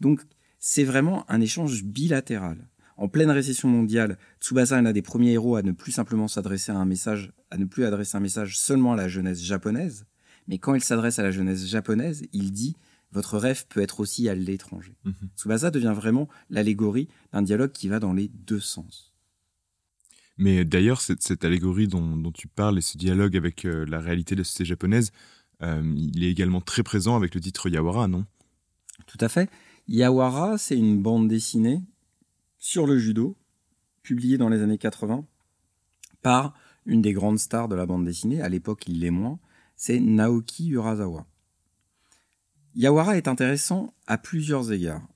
Donc, 0.00 0.22
c'est 0.58 0.84
vraiment 0.84 1.30
un 1.30 1.40
échange 1.40 1.84
bilatéral 1.84 2.68
En 2.96 3.08
pleine 3.08 3.30
récession 3.30 3.68
mondiale, 3.68 4.18
Tsubasa 4.40 4.78
est 4.78 4.82
l'un 4.82 4.92
des 4.92 5.02
premiers 5.02 5.32
héros 5.32 5.56
à 5.56 5.62
ne 5.62 5.72
plus 5.72 5.92
simplement 5.92 6.28
s'adresser 6.28 6.72
à 6.72 6.76
un 6.76 6.86
message, 6.86 7.32
à 7.50 7.58
ne 7.58 7.66
plus 7.66 7.84
adresser 7.84 8.16
un 8.16 8.20
message 8.20 8.58
seulement 8.58 8.92
à 8.92 8.96
la 8.96 9.08
jeunesse 9.08 9.42
japonaise, 9.42 10.06
mais 10.48 10.58
quand 10.58 10.74
il 10.74 10.82
s'adresse 10.82 11.18
à 11.18 11.22
la 11.22 11.30
jeunesse 11.30 11.66
japonaise, 11.66 12.22
il 12.32 12.52
dit 12.52 12.76
votre 13.12 13.38
rêve 13.38 13.66
peut 13.68 13.80
être 13.80 14.00
aussi 14.00 14.28
à 14.28 14.34
l'étranger. 14.34 14.94
Tsubasa 15.36 15.70
devient 15.70 15.94
vraiment 15.94 16.28
l'allégorie 16.48 17.08
d'un 17.32 17.42
dialogue 17.42 17.72
qui 17.72 17.88
va 17.88 17.98
dans 17.98 18.12
les 18.12 18.28
deux 18.28 18.60
sens. 18.60 19.12
Mais 20.38 20.64
d'ailleurs, 20.64 21.00
cette, 21.00 21.22
cette 21.22 21.44
allégorie 21.44 21.86
dont, 21.86 22.16
dont 22.16 22.32
tu 22.32 22.48
parles 22.48 22.78
et 22.78 22.82
ce 22.82 22.96
dialogue 22.96 23.36
avec 23.36 23.66
euh, 23.66 23.84
la 23.86 24.00
réalité 24.00 24.34
de 24.34 24.40
la 24.40 24.44
société 24.44 24.64
japonaise, 24.64 25.12
euh, 25.62 25.82
il 25.96 26.24
est 26.24 26.30
également 26.30 26.62
très 26.62 26.82
présent 26.82 27.16
avec 27.16 27.34
le 27.34 27.40
titre 27.40 27.68
Yawara, 27.68 28.08
non? 28.08 28.24
Tout 29.06 29.18
à 29.20 29.28
fait. 29.28 29.50
Yawara, 29.88 30.56
c'est 30.56 30.78
une 30.78 31.02
bande 31.02 31.28
dessinée 31.28 31.82
sur 32.58 32.86
le 32.86 32.98
judo, 32.98 33.36
publiée 34.02 34.38
dans 34.38 34.48
les 34.48 34.62
années 34.62 34.78
80 34.78 35.26
par 36.22 36.54
une 36.86 37.02
des 37.02 37.12
grandes 37.12 37.38
stars 37.38 37.68
de 37.68 37.74
la 37.74 37.86
bande 37.86 38.04
dessinée, 38.04 38.40
à 38.40 38.48
l'époque 38.48 38.84
il 38.86 39.00
l'est 39.00 39.10
moins, 39.10 39.38
c'est 39.76 40.00
Naoki 40.00 40.68
Urasawa. 40.70 41.26
Yawara 42.74 43.16
est 43.16 43.28
intéressant 43.28 43.94
à 44.06 44.18
plusieurs 44.18 44.72
égards. 44.72 45.06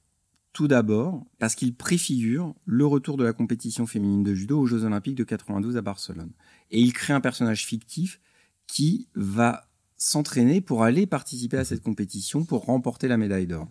Tout 0.52 0.68
d'abord, 0.68 1.24
parce 1.38 1.54
qu'il 1.54 1.74
préfigure 1.74 2.54
le 2.64 2.86
retour 2.86 3.16
de 3.16 3.24
la 3.24 3.32
compétition 3.32 3.86
féminine 3.86 4.22
de 4.22 4.34
judo 4.34 4.60
aux 4.60 4.66
Jeux 4.66 4.84
Olympiques 4.84 5.16
de 5.16 5.24
92 5.24 5.76
à 5.76 5.82
Barcelone. 5.82 6.32
Et 6.70 6.80
il 6.80 6.92
crée 6.92 7.12
un 7.12 7.20
personnage 7.20 7.66
fictif 7.66 8.20
qui 8.66 9.08
va 9.14 9.68
s'entraîner 9.96 10.60
pour 10.60 10.82
aller 10.82 11.06
participer 11.06 11.56
à 11.56 11.64
cette 11.64 11.82
compétition 11.82 12.44
pour 12.44 12.64
remporter 12.64 13.08
la 13.08 13.16
médaille 13.16 13.46
d'or. 13.46 13.68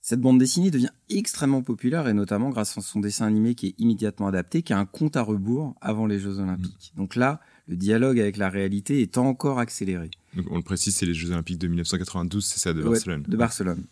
Cette 0.00 0.20
bande 0.20 0.38
dessinée 0.38 0.70
devient 0.70 0.90
extrêmement 1.10 1.62
populaire 1.62 2.08
et 2.08 2.14
notamment 2.14 2.50
grâce 2.50 2.78
à 2.78 2.80
son 2.80 3.00
dessin 3.00 3.26
animé 3.26 3.54
qui 3.54 3.66
est 3.68 3.74
immédiatement 3.78 4.28
adapté, 4.28 4.62
qui 4.62 4.72
a 4.72 4.78
un 4.78 4.86
compte 4.86 5.16
à 5.16 5.22
rebours 5.22 5.74
avant 5.80 6.06
les 6.06 6.18
Jeux 6.18 6.38
Olympiques. 6.38 6.92
Donc 6.96 7.14
là, 7.14 7.40
le 7.66 7.76
dialogue 7.76 8.18
avec 8.18 8.38
la 8.38 8.48
réalité 8.48 9.02
est 9.02 9.18
encore 9.18 9.58
accéléré. 9.58 10.10
Donc, 10.34 10.46
On 10.50 10.56
le 10.56 10.62
précise, 10.62 10.94
c'est 10.96 11.06
les 11.06 11.14
Jeux 11.14 11.30
Olympiques 11.32 11.58
de 11.58 11.68
1992, 11.68 12.44
c'est 12.44 12.58
ça, 12.60 12.72
de 12.72 12.82
Ouais, 12.82 12.90
Barcelone. 12.90 13.22
de 13.22 13.36
Barcelone. 13.36 13.84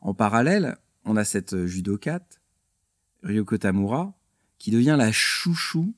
En 0.00 0.14
parallèle, 0.14 0.76
on 1.04 1.16
a 1.16 1.24
cette 1.24 1.54
euh, 1.54 1.66
judokate, 1.66 2.40
Ryoko 3.22 3.56
Tamura, 3.58 4.14
qui 4.58 4.70
devient 4.70 4.96
la 4.98 5.10
chouchou, 5.12 5.94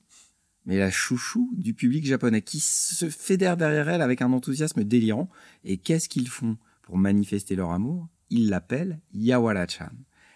mais 0.67 0.79
la 0.79 0.91
chouchou 0.91 1.51
du 1.57 1.75
public 1.75 2.07
japonais, 2.07 2.43
qui 2.43 2.61
se 2.61 3.09
fédère 3.11 3.57
derrière 3.57 3.89
elle 3.89 4.03
avec 4.03 4.23
un 4.23 4.33
enthousiasme 4.33 4.85
délirant. 4.85 5.29
Et 5.65 5.77
qu'est-ce 5.79 6.09
qu'ils 6.09 6.29
font 6.29 6.57
pour 6.83 6.97
manifester 6.99 7.57
leur 7.57 7.71
amour? 7.71 8.09
Ils 8.31 8.49
l'appellent 8.49 9.01
Yawara-chan. 9.13 9.91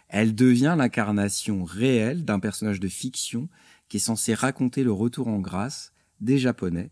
Elle 0.09 0.35
devient 0.35 0.75
l'incarnation 0.77 1.65
réelle 1.65 2.25
d'un 2.25 2.41
personnage 2.41 2.81
de 2.81 2.89
fiction 2.89 3.49
qui 3.89 3.99
est 3.99 4.01
censé 4.01 4.35
raconter 4.35 4.83
le 4.85 4.93
retour 4.93 5.29
en 5.29 5.39
grâce 5.39 5.93
des 6.21 6.39
Japonais 6.39 6.91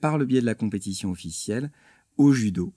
par 0.00 0.18
le 0.18 0.24
biais 0.24 0.40
de 0.40 0.46
la 0.46 0.54
compétition 0.54 1.10
officielle 1.10 1.70
au 2.16 2.32
judo, 2.32 2.72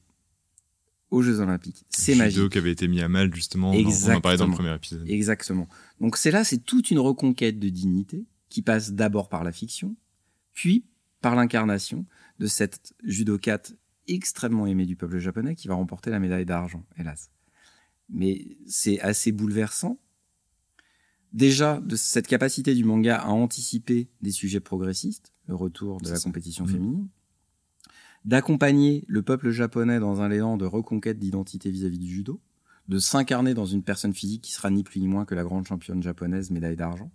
aux 1.12 1.22
Jeux 1.22 1.40
Olympiques. 1.40 1.86
C'est 1.90 2.14
Judo 2.14 2.24
magique. 2.26 2.50
qui 2.52 2.58
avait 2.58 2.72
été 2.72 2.88
mis 2.88 3.02
à 3.02 3.08
mal, 3.10 3.34
justement. 3.34 3.72
on 3.72 3.74
en- 3.74 3.78
On 3.78 4.16
en 4.16 4.22
parlait 4.22 4.38
dans 4.38 4.46
le 4.46 4.52
Exactement. 4.52 4.56
premier 4.56 4.76
épisode. 4.76 5.10
Exactement. 5.10 5.68
Donc 6.02 6.18
c'est 6.18 6.32
là, 6.32 6.44
c'est 6.44 6.58
toute 6.64 6.92
une 6.92 7.00
reconquête 7.00 7.60
de 7.60 7.70
dignité 7.70 8.26
qui 8.50 8.62
passe 8.62 8.92
d'abord 8.94 9.30
par 9.30 9.44
la 9.44 9.52
fiction, 9.52 9.96
puis 10.54 10.86
par 11.22 11.36
l'incarnation 11.36 12.06
de 12.40 12.48
cette 12.48 12.94
judokate 13.04 13.76
extrêmement 14.08 14.68
aimée 14.68 14.86
du 14.86 14.96
peuple 14.96 15.18
japonais 15.18 15.56
qui 15.56 15.68
va 15.68 15.74
remporter 15.76 16.10
la 16.12 16.20
médaille 16.20 16.46
d'argent, 16.46 16.86
hélas. 16.98 17.32
Mais 18.10 18.58
c'est 18.68 19.00
assez 19.00 19.32
bouleversant. 19.32 20.00
Déjà, 21.34 21.82
de 21.82 21.96
cette 21.96 22.28
capacité 22.28 22.74
du 22.76 22.84
manga 22.86 23.18
à 23.18 23.30
anticiper 23.30 24.08
des 24.22 24.32
sujets 24.32 24.60
progressistes, 24.62 25.34
le 25.48 25.56
retour 25.56 26.00
de 26.00 26.10
la 26.10 26.16
ça. 26.18 26.24
compétition 26.24 26.66
Mhm. 26.66 26.72
féminine, 26.72 27.08
d'accompagner 28.26 29.06
le 29.08 29.22
peuple 29.22 29.52
japonais 29.52 30.00
dans 30.00 30.22
un 30.22 30.32
élan 30.32 30.58
de 30.58 30.66
reconquête 30.66 31.20
d'identité 31.20 31.70
vis-à-vis 31.70 32.00
du 32.00 32.12
judo, 32.12 32.42
de 32.88 33.00
s'incarner 33.00 33.54
dans 33.54 33.66
une 33.66 33.84
personne 33.84 34.14
physique 34.14 34.42
qui 34.42 34.52
sera 34.52 34.70
ni 34.70 34.84
plus 34.84 35.00
ni 35.00 35.08
moins 35.08 35.26
que 35.26 35.36
la 35.36 35.44
grande 35.44 35.68
championne 35.68 36.04
japonaise 36.04 36.52
médaille 36.52 36.76
d'argent. 36.76 37.12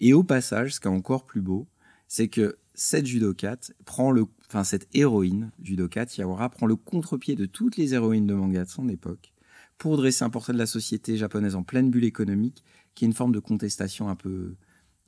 Et 0.00 0.12
au 0.12 0.24
passage, 0.24 0.74
ce 0.74 0.80
qui 0.80 0.88
est 0.88 0.90
encore 0.90 1.24
plus 1.24 1.42
beau, 1.42 1.68
c'est 2.08 2.28
que 2.28 2.56
cette 2.74 3.06
judokate 3.06 3.72
prend 3.84 4.10
le, 4.10 4.26
enfin 4.48 4.64
cette 4.64 4.88
héroïne 4.94 5.52
judokate 5.62 6.16
Yawara 6.16 6.50
prend 6.50 6.66
le 6.66 6.76
contre-pied 6.76 7.36
de 7.36 7.46
toutes 7.46 7.76
les 7.76 7.94
héroïnes 7.94 8.26
de 8.26 8.34
manga 8.34 8.64
de 8.64 8.68
son 8.68 8.88
époque 8.88 9.32
pour 9.78 9.96
dresser 9.96 10.24
un 10.24 10.30
portrait 10.30 10.52
de 10.52 10.58
la 10.58 10.66
société 10.66 11.16
japonaise 11.16 11.54
en 11.54 11.62
pleine 11.62 11.90
bulle 11.90 12.04
économique, 12.04 12.64
qui 12.94 13.04
est 13.04 13.08
une 13.08 13.14
forme 13.14 13.32
de 13.32 13.40
contestation 13.40 14.08
un 14.08 14.16
peu, 14.16 14.56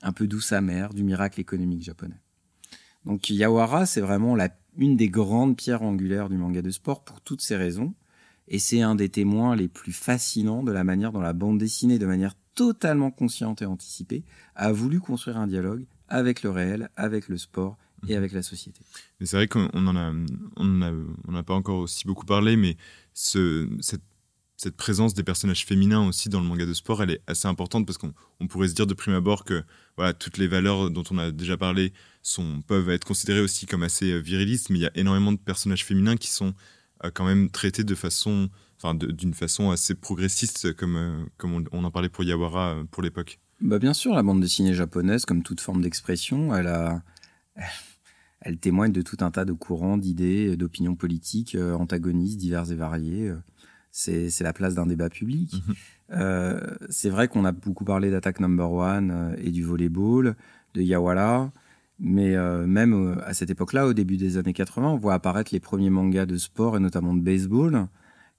un 0.03 0.13
peu 0.13 0.27
douce 0.27 0.53
amère 0.53 0.93
du 0.93 1.05
miracle 1.05 1.41
économique 1.41 1.83
japonais. 1.83 2.21
Donc 3.05 3.31
Yawara, 3.31 3.87
c'est 3.87 4.01
vraiment 4.01 4.35
la, 4.35 4.49
une 4.77 4.97
des 4.97 5.09
grandes 5.09 5.57
pierres 5.57 5.83
angulaires 5.83 6.29
du 6.29 6.37
manga 6.37 6.63
de 6.63 6.71
sport 6.71 7.05
pour 7.05 7.21
toutes 7.21 7.43
ces 7.43 7.57
raisons. 7.57 7.95
Et 8.49 8.59
c'est 8.59 8.81
un 8.83 8.95
des 8.95 9.09
témoins 9.09 9.57
les 9.57 9.69
plus 9.69 9.93
fascinants 9.93 10.63
de 10.63 10.73
la 10.73 10.85
manière 10.85 11.13
dont 11.13 11.21
la 11.21 11.33
bande 11.33 11.59
dessinée, 11.59 11.99
de 11.99 12.07
manière 12.07 12.35
totalement 12.55 13.11
consciente 13.11 13.63
et 13.63 13.67
anticipée, 13.67 14.25
a 14.55 14.73
voulu 14.73 15.01
construire 15.01 15.37
un 15.37 15.47
dialogue 15.47 15.87
avec 16.09 16.43
le 16.43 16.51
réel, 16.51 16.91
avec 16.97 17.29
le 17.29 17.39
sport 17.39 17.77
et 18.09 18.15
avec 18.15 18.33
la 18.33 18.43
société. 18.43 18.81
Mais 19.19 19.27
c'est 19.27 19.37
vrai 19.37 19.49
qu'on 19.49 19.69
on 19.73 19.87
en 19.89 19.97
a, 19.97 20.13
on 20.57 20.83
en 20.83 20.83
a, 20.83 20.93
on 21.27 21.43
pas 21.43 21.55
encore 21.55 21.81
aussi 21.81 22.07
beaucoup 22.07 22.27
parlé, 22.27 22.57
mais 22.57 22.77
ce, 23.15 23.69
cette, 23.81 24.03
cette 24.57 24.77
présence 24.77 25.13
des 25.13 25.23
personnages 25.23 25.67
féminins 25.67 26.07
aussi 26.07 26.29
dans 26.29 26.41
le 26.41 26.47
manga 26.47 26.65
de 26.65 26.73
sport, 26.73 27.03
elle 27.03 27.11
est 27.11 27.21
assez 27.27 27.47
importante 27.47 27.85
parce 27.87 27.99
qu'on 27.99 28.15
on 28.41 28.47
pourrait 28.47 28.69
se 28.69 28.75
dire 28.75 28.87
de 28.87 28.95
prime 28.95 29.15
abord 29.15 29.45
que 29.45 29.63
voilà, 29.97 30.15
toutes 30.15 30.39
les 30.39 30.49
valeurs 30.49 30.91
dont 30.91 31.05
on 31.11 31.19
a 31.19 31.31
déjà 31.31 31.57
parlé 31.57 31.93
peuvent 32.67 32.91
être 32.91 33.05
considérées 33.05 33.41
aussi 33.41 33.67
comme 33.67 33.83
assez 33.83 34.11
euh, 34.11 34.19
virilistes, 34.19 34.71
mais 34.71 34.79
il 34.79 34.83
y 34.83 34.87
a 34.87 34.91
énormément 34.95 35.33
de 35.33 35.39
personnages 35.39 35.85
féminins 35.85 36.17
qui 36.17 36.31
sont 36.31 36.55
euh, 37.05 37.11
quand 37.13 37.25
même 37.25 37.51
traités 37.51 37.85
de 37.85 37.95
façon, 37.95 38.49
enfin, 38.79 38.95
d'une 38.95 39.35
façon 39.35 39.71
assez 39.71 39.95
progressiste, 39.95 40.73
comme, 40.75 40.97
euh, 40.97 41.25
comme 41.37 41.65
on, 41.71 41.85
en 41.85 41.91
parlait 41.91 42.09
pour 42.09 42.25
Yawara 42.25 42.83
pour 42.91 43.03
l'époque. 43.03 43.39
Bah 43.61 43.79
bien 43.79 43.95
sûr, 43.95 44.15
la 44.15 44.23
bande 44.23 44.41
dessinée 44.41 44.75
japonaise, 44.75 45.25
comme 45.25 45.43
toute 45.43 45.61
forme 45.61 45.83
d'expression, 45.83 46.55
elle 46.55 47.03
elle 48.43 48.59
témoigne 48.59 48.93
de 48.93 49.03
tout 49.03 49.17
un 49.21 49.31
tas 49.31 49.45
de 49.45 49.53
courants, 49.53 49.97
d'idées, 49.97 50.57
d'opinions 50.57 50.95
politiques 50.95 51.57
antagonistes, 51.57 52.37
diverses 52.37 52.71
et 52.71 52.77
variées. 52.77 53.33
C'est, 53.99 54.43
la 54.43 54.53
place 54.53 54.75
d'un 54.75 54.85
débat 54.85 55.09
public. 55.09 55.55
Mhm. 55.55 55.75
Euh, 56.13 56.61
c'est 56.91 57.09
vrai 57.09 57.29
qu'on 57.29 57.47
a 57.47 57.53
beaucoup 57.53 57.85
parlé 57.85 58.11
d'Attack 58.11 58.41
Number 58.41 58.71
One 58.71 59.11
euh, 59.11 59.37
et 59.43 59.51
du 59.51 59.65
volleyball, 59.65 60.37
de 60.75 60.83
Yawara, 60.83 61.51
mais 61.99 62.37
euh, 62.37 62.67
même 62.67 62.93
euh, 62.93 63.27
à 63.27 63.33
cette 63.33 63.49
époque-là, 63.49 63.87
au 63.87 63.95
début 63.95 64.19
des 64.19 64.37
années 64.37 64.53
80, 64.53 64.91
on 64.91 64.97
voit 64.99 65.15
apparaître 65.15 65.51
les 65.55 65.61
premiers 65.61 65.89
mangas 65.89 66.27
de 66.27 66.37
sport 66.37 66.77
et 66.77 66.81
notamment 66.81 67.15
de 67.15 67.23
baseball 67.23 67.89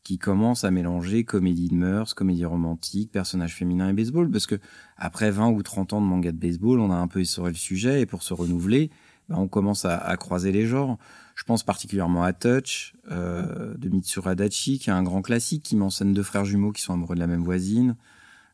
qui 0.04 0.20
commencent 0.20 0.64
à 0.64 0.70
mélanger 0.70 1.24
comédie 1.24 1.70
de 1.70 1.74
mœurs, 1.74 2.14
comédie 2.14 2.46
romantique, 2.46 3.12
personnages 3.12 3.56
féminins 3.56 3.90
et 3.90 3.94
baseball, 3.94 4.30
parce 4.30 4.46
que 4.46 4.60
après 4.96 5.32
20 5.32 5.50
ou 5.50 5.64
30 5.64 5.94
ans 5.94 6.02
de 6.02 6.06
manga 6.06 6.32
de 6.32 6.38
baseball, 6.38 6.80
on 6.80 6.92
a 6.92 6.96
un 6.96 7.08
peu 7.08 7.20
essoré 7.20 7.50
le 7.50 7.58
sujet 7.58 8.02
et 8.02 8.06
pour 8.06 8.22
se 8.22 8.36
renouveler, 8.36 8.92
on 9.30 9.48
commence 9.48 9.86
à, 9.86 9.98
à 9.98 10.18
croiser 10.18 10.52
les 10.52 10.66
genres. 10.66 10.98
Je 11.36 11.44
pense 11.44 11.64
particulièrement 11.64 12.24
à 12.24 12.34
Touch 12.34 12.96
euh, 13.12 13.76
de 13.78 13.90
Mitsuru 13.90 14.30
Adachi, 14.30 14.80
qui 14.80 14.90
est 14.90 14.94
un 14.94 15.04
grand 15.04 15.22
classique 15.22 15.62
qui 15.64 15.78
scène 15.92 16.14
deux 16.14 16.24
frères 16.24 16.46
jumeaux 16.46 16.72
qui 16.72 16.82
sont 16.82 16.94
amoureux 16.94 17.16
de 17.16 17.20
la 17.20 17.28
même 17.28 17.44
voisine, 17.44 17.96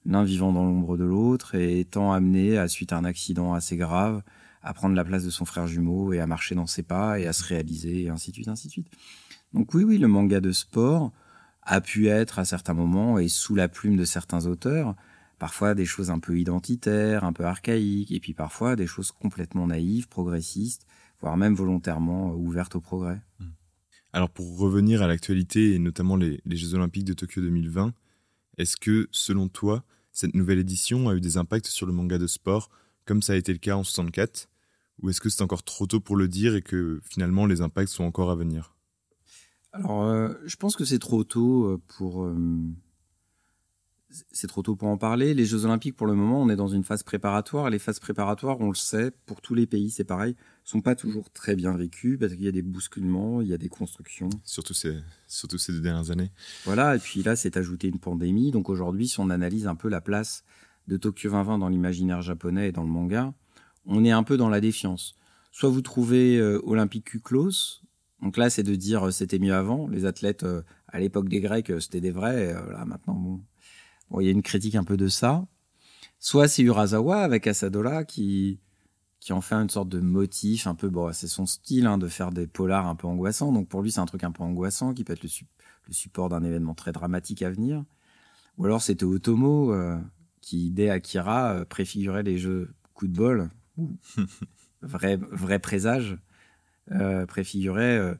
l'un 0.05 0.25
vivant 0.25 0.51
dans 0.51 0.65
l'ombre 0.65 0.97
de 0.97 1.05
l'autre 1.05 1.55
et 1.55 1.79
étant 1.79 2.11
amené, 2.11 2.57
à 2.57 2.67
suite 2.67 2.91
à 2.91 2.97
un 2.97 3.05
accident 3.05 3.53
assez 3.53 3.77
grave, 3.77 4.21
à 4.61 4.73
prendre 4.73 4.95
la 4.95 5.05
place 5.05 5.23
de 5.23 5.29
son 5.29 5.45
frère 5.45 5.65
jumeau 5.65 6.11
et 6.11 6.19
à 6.19 6.27
marcher 6.27 6.55
dans 6.55 6.67
ses 6.67 6.83
pas 6.83 7.19
et 7.19 7.25
à 7.25 7.31
se 7.31 7.45
réaliser 7.45 8.03
et 8.03 8.09
ainsi 8.09 8.31
de 8.31 8.35
suite, 8.35 8.47
ainsi 8.49 8.67
de 8.67 8.71
suite. 8.73 8.87
Donc 9.53 9.73
oui, 9.73 9.85
oui, 9.85 9.97
le 9.97 10.09
manga 10.09 10.41
de 10.41 10.51
sport 10.51 11.13
a 11.61 11.79
pu 11.79 12.09
être 12.09 12.39
à 12.39 12.45
certains 12.45 12.73
moments 12.73 13.17
et 13.17 13.29
sous 13.29 13.55
la 13.55 13.69
plume 13.69 13.95
de 13.95 14.03
certains 14.03 14.45
auteurs, 14.45 14.95
parfois 15.43 15.75
des 15.75 15.83
choses 15.83 16.09
un 16.09 16.19
peu 16.19 16.39
identitaires, 16.39 17.25
un 17.25 17.33
peu 17.33 17.43
archaïques, 17.43 18.13
et 18.13 18.21
puis 18.21 18.33
parfois 18.33 18.77
des 18.77 18.87
choses 18.87 19.11
complètement 19.11 19.67
naïves, 19.67 20.07
progressistes, 20.07 20.87
voire 21.19 21.35
même 21.35 21.53
volontairement 21.53 22.31
euh, 22.31 22.35
ouvertes 22.35 22.77
au 22.77 22.79
progrès. 22.79 23.21
Alors 24.13 24.29
pour 24.29 24.57
revenir 24.57 25.01
à 25.01 25.07
l'actualité 25.07 25.73
et 25.73 25.79
notamment 25.79 26.15
les, 26.15 26.39
les 26.45 26.55
Jeux 26.55 26.75
Olympiques 26.75 27.03
de 27.03 27.11
Tokyo 27.11 27.41
2020, 27.41 27.93
est-ce 28.57 28.77
que 28.77 29.09
selon 29.11 29.49
toi, 29.49 29.83
cette 30.13 30.33
nouvelle 30.33 30.59
édition 30.59 31.09
a 31.09 31.13
eu 31.13 31.19
des 31.19 31.35
impacts 31.35 31.67
sur 31.67 31.87
le 31.87 31.91
manga 31.91 32.17
de 32.17 32.27
sport 32.27 32.69
comme 33.03 33.21
ça 33.21 33.33
a 33.33 33.35
été 33.35 33.51
le 33.51 33.59
cas 33.59 33.75
en 33.75 33.83
64 33.83 34.47
Ou 35.01 35.09
est-ce 35.09 35.19
que 35.19 35.27
c'est 35.27 35.43
encore 35.43 35.63
trop 35.63 35.87
tôt 35.87 35.99
pour 35.99 36.15
le 36.15 36.29
dire 36.29 36.55
et 36.55 36.61
que 36.61 37.01
finalement 37.03 37.47
les 37.47 37.59
impacts 37.59 37.89
sont 37.89 38.05
encore 38.05 38.31
à 38.31 38.37
venir? 38.37 38.77
Alors, 39.73 40.03
euh, 40.03 40.29
je 40.45 40.55
pense 40.55 40.77
que 40.77 40.85
c'est 40.85 40.99
trop 40.99 41.25
tôt 41.25 41.65
euh, 41.65 41.81
pour. 41.97 42.23
euh, 42.23 42.37
c'est 44.31 44.47
trop 44.47 44.61
tôt 44.61 44.75
pour 44.75 44.87
en 44.87 44.97
parler. 44.97 45.33
Les 45.33 45.45
Jeux 45.45 45.65
Olympiques, 45.65 45.95
pour 45.95 46.07
le 46.07 46.13
moment, 46.13 46.41
on 46.41 46.49
est 46.49 46.55
dans 46.55 46.67
une 46.67 46.83
phase 46.83 47.03
préparatoire. 47.03 47.69
Les 47.69 47.79
phases 47.79 47.99
préparatoires, 47.99 48.59
on 48.59 48.69
le 48.69 48.75
sait, 48.75 49.11
pour 49.25 49.41
tous 49.41 49.55
les 49.55 49.65
pays, 49.65 49.89
c'est 49.89 50.03
pareil, 50.03 50.35
sont 50.63 50.81
pas 50.81 50.95
toujours 50.95 51.31
très 51.31 51.55
bien 51.55 51.75
vécues 51.75 52.17
parce 52.17 52.33
qu'il 52.33 52.43
y 52.43 52.47
a 52.47 52.51
des 52.51 52.61
bousculements, 52.61 53.41
il 53.41 53.47
y 53.47 53.53
a 53.53 53.57
des 53.57 53.69
constructions. 53.69 54.29
surtout 54.43 54.73
ces, 54.73 54.97
surtout 55.27 55.57
ces 55.57 55.73
deux 55.73 55.81
dernières 55.81 56.11
années 56.11 56.31
Voilà. 56.65 56.95
Et 56.95 56.99
puis 56.99 57.23
là, 57.23 57.35
c'est 57.35 57.57
ajouté 57.57 57.87
une 57.87 57.99
pandémie. 57.99 58.51
Donc 58.51 58.69
aujourd'hui, 58.69 59.07
si 59.07 59.19
on 59.19 59.29
analyse 59.29 59.67
un 59.67 59.75
peu 59.75 59.89
la 59.89 60.01
place 60.01 60.43
de 60.87 60.97
Tokyo 60.97 61.29
2020 61.29 61.57
dans 61.59 61.69
l'imaginaire 61.69 62.21
japonais 62.21 62.69
et 62.69 62.71
dans 62.71 62.83
le 62.83 62.89
manga, 62.89 63.33
on 63.85 64.03
est 64.05 64.11
un 64.11 64.23
peu 64.23 64.37
dans 64.37 64.49
la 64.49 64.61
défiance. 64.61 65.15
Soit 65.51 65.69
vous 65.69 65.81
trouvez 65.81 66.37
euh, 66.37 66.59
Olympique 66.63 67.05
Kuklos, 67.05 67.81
donc 68.21 68.37
là 68.37 68.49
c'est 68.49 68.63
de 68.63 68.75
dire 68.75 69.07
euh, 69.07 69.11
c'était 69.11 69.39
mieux 69.39 69.53
avant, 69.53 69.87
les 69.87 70.05
athlètes 70.05 70.43
euh, 70.43 70.63
à 70.87 70.99
l'époque 70.99 71.29
des 71.29 71.41
Grecs 71.41 71.71
c'était 71.79 72.01
des 72.01 72.11
vrais, 72.11 72.53
là 72.53 72.85
maintenant 72.85 73.13
bon, 73.13 73.41
bon 74.13 74.21
il 74.21 74.25
y 74.25 74.29
a 74.29 74.31
une 74.31 74.41
critique 74.41 74.75
un 74.75 74.85
peu 74.85 74.95
de 74.95 75.09
ça. 75.09 75.45
Soit 76.19 76.47
c'est 76.47 76.63
Urasawa 76.63 77.21
avec 77.21 77.47
Asadola 77.47 78.05
qui 78.05 78.59
qui 79.19 79.33
en 79.33 79.41
fait 79.41 79.55
une 79.55 79.69
sorte 79.69 79.89
de 79.89 79.99
motif 79.99 80.67
un 80.67 80.75
peu 80.75 80.89
bon 80.89 81.11
c'est 81.13 81.27
son 81.27 81.45
style 81.45 81.87
hein, 81.87 81.97
de 81.97 82.07
faire 82.07 82.31
des 82.31 82.47
polars 82.47 82.87
un 82.87 82.95
peu 82.95 83.07
angoissants 83.07 83.51
donc 83.51 83.67
pour 83.69 83.81
lui 83.81 83.91
c'est 83.91 84.01
un 84.01 84.05
truc 84.05 84.23
un 84.23 84.31
peu 84.31 84.43
angoissant 84.43 84.93
qui 84.93 85.03
peut 85.03 85.13
être 85.13 85.23
le, 85.23 85.29
le 85.87 85.93
support 85.93 86.29
d'un 86.29 86.43
événement 86.43 86.75
très 86.75 86.91
dramatique 86.91 87.41
à 87.41 87.49
venir 87.49 87.83
ou 88.57 88.65
alors 88.65 88.81
c'était 88.81 89.05
Otomo 89.05 89.73
qui 90.41 90.71
dès 90.71 90.89
Akira 90.89 91.65
préfigurait 91.69 92.23
les 92.23 92.37
jeux 92.37 92.73
coup 92.93 93.07
de 93.07 93.13
bol 93.13 93.49
vrai, 94.83 95.17
vrai 95.31 95.59
présage, 95.59 96.17
euh, 96.91 97.25
préfigurait 97.25 97.97
euh, 97.97 98.15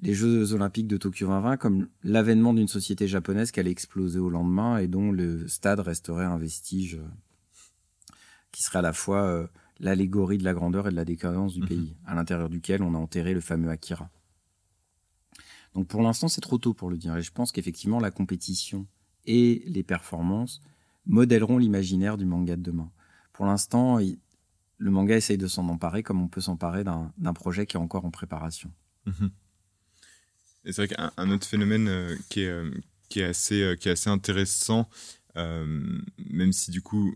les 0.00 0.14
Jeux 0.14 0.52
Olympiques 0.52 0.86
de 0.86 0.96
Tokyo 0.96 1.26
2020 1.26 1.56
comme 1.56 1.88
l'avènement 2.04 2.54
d'une 2.54 2.68
société 2.68 3.08
japonaise 3.08 3.50
qui 3.50 3.60
allait 3.60 3.70
exploser 3.70 4.18
au 4.18 4.30
lendemain 4.30 4.78
et 4.78 4.86
dont 4.86 5.10
le 5.10 5.48
stade 5.48 5.80
resterait 5.80 6.24
un 6.24 6.38
vestige 6.38 6.96
euh, 6.96 8.14
qui 8.52 8.62
serait 8.62 8.78
à 8.78 8.82
la 8.82 8.92
fois 8.92 9.22
euh, 9.22 9.46
l'allégorie 9.80 10.38
de 10.38 10.44
la 10.44 10.54
grandeur 10.54 10.86
et 10.86 10.90
de 10.90 10.96
la 10.96 11.04
décadence 11.04 11.54
du 11.54 11.62
mhm. 11.62 11.68
pays, 11.68 11.96
à 12.06 12.14
l'intérieur 12.14 12.48
duquel 12.48 12.82
on 12.82 12.94
a 12.94 12.98
enterré 12.98 13.34
le 13.34 13.40
fameux 13.40 13.70
Akira. 13.70 14.10
Donc 15.74 15.88
pour 15.88 16.02
l'instant, 16.02 16.28
c'est 16.28 16.40
trop 16.40 16.58
tôt 16.58 16.74
pour 16.74 16.90
le 16.90 16.96
dire. 16.96 17.16
Et 17.16 17.22
je 17.22 17.32
pense 17.32 17.52
qu'effectivement, 17.52 18.00
la 18.00 18.10
compétition 18.10 18.86
et 19.26 19.62
les 19.66 19.82
performances 19.82 20.60
modèleront 21.06 21.58
l'imaginaire 21.58 22.16
du 22.16 22.24
manga 22.24 22.56
de 22.56 22.62
demain. 22.62 22.90
Pour 23.32 23.46
l'instant, 23.46 23.98
le 23.98 24.90
manga 24.90 25.16
essaye 25.16 25.38
de 25.38 25.46
s'en 25.46 25.68
emparer 25.68 26.02
comme 26.02 26.20
on 26.22 26.28
peut 26.28 26.40
s'emparer 26.40 26.84
d'un 26.84 27.32
projet 27.34 27.66
qui 27.66 27.76
est 27.76 27.80
encore 27.80 28.04
en 28.04 28.10
préparation. 28.10 28.72
Mhm. 29.06 29.30
C'est 30.64 30.76
vrai 30.76 30.88
qu'un 30.88 31.30
autre 31.30 31.46
phénomène 31.46 31.88
euh, 31.88 32.16
qui, 32.28 32.40
est, 32.40 32.48
euh, 32.48 32.70
euh, 33.16 33.76
qui 33.76 33.88
est 33.88 33.92
assez 33.92 34.10
intéressant, 34.10 34.88
même 35.36 36.52
si 36.52 36.72
du 36.72 36.82
coup 36.82 37.14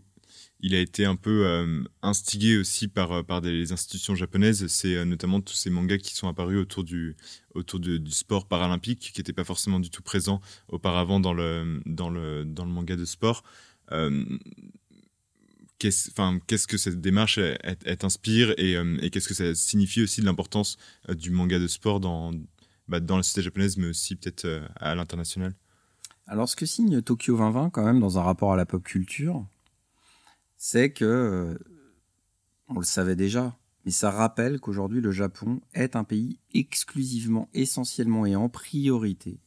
il 0.61 0.75
a 0.75 0.79
été 0.79 1.03
un 1.03 1.17
peu 1.17 1.45
instigé 2.01 2.57
aussi 2.57 2.87
par, 2.87 3.41
des 3.41 3.73
institutions 3.73 4.15
japonaises, 4.15 4.65
c'est 4.67 5.03
notamment 5.03 5.41
tous 5.41 5.55
ces 5.55 5.69
mangas 5.69 5.97
qui 5.97 6.15
sont 6.15 6.29
apparus 6.29 6.57
autour 6.57 6.85
du, 6.85 7.17
sport 8.09 8.47
paralympique, 8.47 9.11
qui 9.13 9.19
n'étaient 9.19 9.33
pas 9.33 9.43
forcément 9.43 9.81
du 9.81 9.89
tout 9.89 10.01
présents 10.01 10.39
auparavant 10.69 11.19
dans 11.19 11.33
le, 11.33 11.81
dans 11.85 12.09
le, 12.09 12.45
dans 12.45 12.63
le 12.63 12.71
manga 12.71 12.95
de 12.95 13.03
sport. 13.03 13.43
Qu'est-ce 15.83 16.67
que 16.67 16.77
cette 16.77 17.01
démarche 17.01 17.39
t'inspire 17.99 18.55
euh, 18.57 18.97
et, 19.01 19.09
qu'est-ce 19.09 19.27
que 19.27 19.33
ça 19.33 19.53
signifie 19.53 20.01
aussi 20.01 20.21
de 20.21 20.25
l'importance 20.25 20.77
euh, 21.09 21.13
du 21.13 21.29
manga 21.29 21.59
de 21.59 21.67
sport 21.67 21.99
dans, 21.99 22.31
bah, 22.93 22.99
dans 22.99 23.17
la 23.17 23.23
société 23.23 23.41
japonaise, 23.41 23.77
mais 23.77 23.87
aussi 23.87 24.15
peut-être 24.15 24.45
euh, 24.45 24.67
à 24.75 24.93
l'international 24.93 25.55
Alors, 26.27 26.47
ce 26.47 26.55
que 26.55 26.67
signe 26.67 27.01
Tokyo 27.01 27.35
2020 27.35 27.71
quand 27.71 27.83
même 27.83 27.99
dans 27.99 28.19
un 28.19 28.21
rapport 28.21 28.53
à 28.53 28.55
la 28.55 28.67
pop 28.67 28.83
culture, 28.83 29.47
c'est 30.57 30.91
que 30.91 31.57
on 32.67 32.77
le 32.77 32.85
savait 32.85 33.15
déjà, 33.15 33.57
mais 33.83 33.91
ça 33.91 34.11
rappelle 34.11 34.59
qu'aujourd'hui 34.59 35.01
le 35.01 35.11
Japon 35.11 35.59
est 35.73 35.95
un 35.95 36.03
pays 36.03 36.37
exclusivement, 36.53 37.49
essentiellement 37.55 38.27
et 38.27 38.35
en 38.35 38.47
priorité 38.47 39.39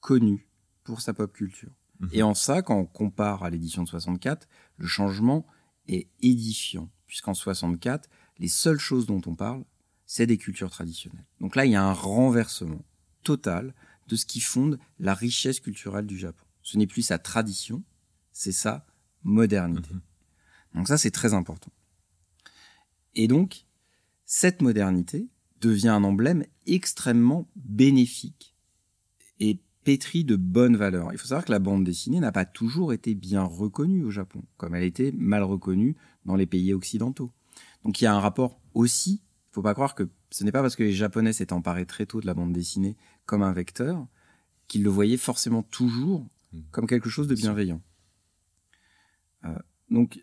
connu 0.00 0.46
pour 0.84 1.00
sa 1.00 1.14
pop 1.14 1.32
culture. 1.32 1.70
Mhm. 2.00 2.08
Et 2.12 2.22
en 2.22 2.34
ça, 2.34 2.60
quand 2.60 2.76
on 2.76 2.84
compare 2.84 3.42
à 3.42 3.48
l'édition 3.48 3.82
de 3.82 3.88
64, 3.88 4.48
le 4.76 4.86
changement 4.86 5.46
est 5.88 6.08
édifiant, 6.20 6.90
puisqu'en 7.06 7.32
64, 7.32 8.10
les 8.38 8.48
seules 8.48 8.78
choses 8.78 9.06
dont 9.06 9.22
on 9.26 9.34
parle, 9.34 9.64
c'est 10.12 10.26
des 10.26 10.38
cultures 10.38 10.72
traditionnelles. 10.72 11.24
Donc 11.40 11.54
là, 11.54 11.66
il 11.66 11.70
y 11.70 11.76
a 11.76 11.84
un 11.84 11.92
renversement 11.92 12.84
total 13.22 13.72
de 14.08 14.16
ce 14.16 14.26
qui 14.26 14.40
fonde 14.40 14.80
la 14.98 15.14
richesse 15.14 15.60
culturelle 15.60 16.06
du 16.06 16.18
Japon. 16.18 16.44
Ce 16.62 16.76
n'est 16.76 16.88
plus 16.88 17.02
sa 17.02 17.20
tradition, 17.20 17.84
c'est 18.32 18.50
sa 18.50 18.84
modernité. 19.22 19.94
Mhm. 19.94 20.00
Donc 20.74 20.88
ça, 20.88 20.98
c'est 20.98 21.12
très 21.12 21.32
important. 21.32 21.70
Et 23.14 23.28
donc, 23.28 23.66
cette 24.24 24.62
modernité 24.62 25.28
devient 25.60 25.90
un 25.90 26.02
emblème 26.02 26.44
extrêmement 26.66 27.48
bénéfique 27.54 28.56
et 29.38 29.60
pétri 29.84 30.24
de 30.24 30.34
bonnes 30.34 30.76
valeurs. 30.76 31.12
Il 31.12 31.18
faut 31.18 31.28
savoir 31.28 31.44
que 31.44 31.52
la 31.52 31.60
bande 31.60 31.84
dessinée 31.84 32.18
n'a 32.18 32.32
pas 32.32 32.46
toujours 32.46 32.92
été 32.92 33.14
bien 33.14 33.44
reconnue 33.44 34.02
au 34.02 34.10
Japon, 34.10 34.42
comme 34.56 34.74
elle 34.74 34.82
était 34.82 35.12
mal 35.12 35.44
reconnue 35.44 35.94
dans 36.24 36.34
les 36.34 36.46
pays 36.46 36.72
occidentaux. 36.74 37.30
Donc 37.84 38.00
il 38.00 38.04
y 38.04 38.06
a 38.08 38.14
un 38.14 38.20
rapport 38.20 38.60
aussi, 38.74 39.22
faut 39.50 39.62
pas 39.62 39.74
croire 39.74 39.94
que 39.94 40.08
ce 40.30 40.44
n'est 40.44 40.52
pas 40.52 40.62
parce 40.62 40.76
que 40.76 40.82
les 40.82 40.92
Japonais 40.92 41.32
s'étaient 41.32 41.52
emparés 41.52 41.86
très 41.86 42.06
tôt 42.06 42.20
de 42.20 42.26
la 42.26 42.34
bande 42.34 42.52
dessinée 42.52 42.96
comme 43.26 43.42
un 43.42 43.52
vecteur 43.52 44.06
qu'ils 44.68 44.84
le 44.84 44.90
voyaient 44.90 45.16
forcément 45.16 45.62
toujours 45.62 46.28
hmm. 46.52 46.60
comme 46.70 46.86
quelque 46.86 47.10
chose 47.10 47.26
de 47.26 47.34
bienveillant. 47.34 47.82
Euh, 49.44 49.58
donc, 49.90 50.22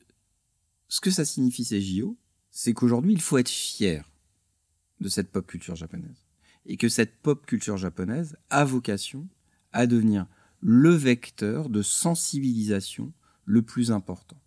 ce 0.88 1.02
que 1.02 1.12
ça 1.12 1.26
signifie 1.26 1.66
ces 1.66 1.82
JO, 1.82 2.18
c'est 2.52 2.74
qu'aujourd'hui, 2.74 3.12
il 3.12 3.22
faut 3.22 3.38
être 3.38 3.50
fier 3.50 4.10
de 5.02 5.10
cette 5.10 5.32
pop 5.32 5.46
culture 5.46 5.76
japonaise. 5.76 6.26
Et 6.66 6.78
que 6.78 6.90
cette 6.90 7.18
pop 7.22 7.46
culture 7.46 7.78
japonaise 7.78 8.38
a 8.50 8.66
vocation 8.66 9.28
à 9.74 9.88
devenir 9.88 10.28
le 10.62 10.90
vecteur 10.90 11.70
de 11.70 11.82
sensibilisation 11.82 13.14
le 13.46 13.62
plus 13.62 13.92
important. 13.92 14.42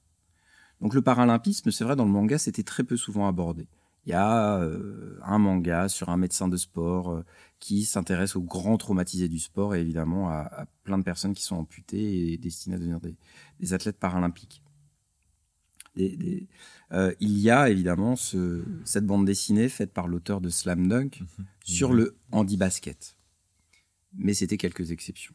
Donc 0.80 0.94
le 0.94 1.02
paralympisme, 1.02 1.70
c'est 1.70 1.84
vrai, 1.84 1.96
dans 1.96 2.04
le 2.04 2.10
manga, 2.10 2.38
c'était 2.38 2.62
très 2.62 2.84
peu 2.84 2.96
souvent 2.96 3.28
abordé. 3.28 3.68
Il 4.06 4.10
y 4.10 4.14
a 4.14 4.58
euh, 4.58 5.18
un 5.22 5.38
manga 5.38 5.88
sur 5.88 6.08
un 6.08 6.16
médecin 6.16 6.48
de 6.48 6.56
sport 6.56 7.10
euh, 7.10 7.24
qui 7.58 7.84
s'intéresse 7.84 8.34
aux 8.34 8.42
grands 8.42 8.78
traumatisés 8.78 9.28
du 9.28 9.38
sport 9.38 9.74
et 9.74 9.80
évidemment 9.80 10.30
à, 10.30 10.66
plein 10.84 10.98
de 10.98 11.04
personnes 11.04 11.34
qui 11.34 11.42
sont 11.42 11.56
amputées 11.56 12.32
et 12.32 12.38
destinées 12.38 12.76
à 12.76 12.78
devenir 12.78 13.00
des, 13.00 13.74
athlètes 13.74 13.98
paralympiques. 13.98 14.62
Euh, 15.98 17.14
il 17.20 17.38
y 17.38 17.50
a 17.50 17.68
évidemment 17.68 18.16
ce, 18.16 18.64
cette 18.84 19.04
bande 19.04 19.26
dessinée 19.26 19.68
faite 19.68 19.92
par 19.92 20.08
l'auteur 20.08 20.40
de 20.40 20.48
Slam 20.48 20.88
Dunk 20.88 21.20
mhm. 21.20 21.46
sur 21.64 21.92
le 21.92 22.16
handi-basket 22.32 23.16
mais 24.16 24.34
c'était 24.34 24.56
quelques 24.56 24.90
exceptions. 24.90 25.34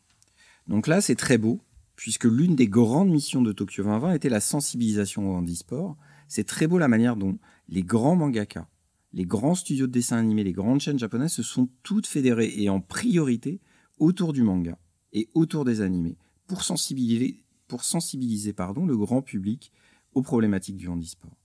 Donc 0.67 0.87
là, 0.87 1.01
c'est 1.01 1.15
très 1.15 1.37
beau, 1.37 1.61
puisque 1.95 2.25
l'une 2.25 2.55
des 2.55 2.67
grandes 2.67 3.09
missions 3.09 3.41
de 3.41 3.51
Tokyo 3.51 3.83
2020 3.83 4.13
était 4.13 4.29
la 4.29 4.39
sensibilisation 4.39 5.31
au 5.31 5.35
handisport. 5.35 5.97
C'est 6.27 6.45
très 6.45 6.67
beau 6.67 6.77
la 6.77 6.87
manière 6.87 7.15
dont 7.15 7.37
les 7.67 7.83
grands 7.83 8.15
mangaka, 8.15 8.69
les 9.13 9.25
grands 9.25 9.55
studios 9.55 9.87
de 9.87 9.91
dessin 9.91 10.17
animé, 10.17 10.43
les 10.43 10.53
grandes 10.53 10.81
chaînes 10.81 10.99
japonaises 10.99 11.33
se 11.33 11.43
sont 11.43 11.69
toutes 11.83 12.07
fédérées 12.07 12.53
et 12.57 12.69
en 12.69 12.81
priorité 12.81 13.61
autour 13.97 14.33
du 14.33 14.43
manga 14.43 14.77
et 15.13 15.29
autour 15.33 15.65
des 15.65 15.81
animés 15.81 16.17
pour 16.47 16.63
sensibiliser, 16.63 17.43
pour 17.67 17.83
sensibiliser 17.83 18.53
pardon, 18.53 18.85
le 18.85 18.97
grand 18.97 19.21
public 19.21 19.71
aux 20.13 20.21
problématiques 20.21 20.77
du 20.77 20.87
handisport. 20.87 21.37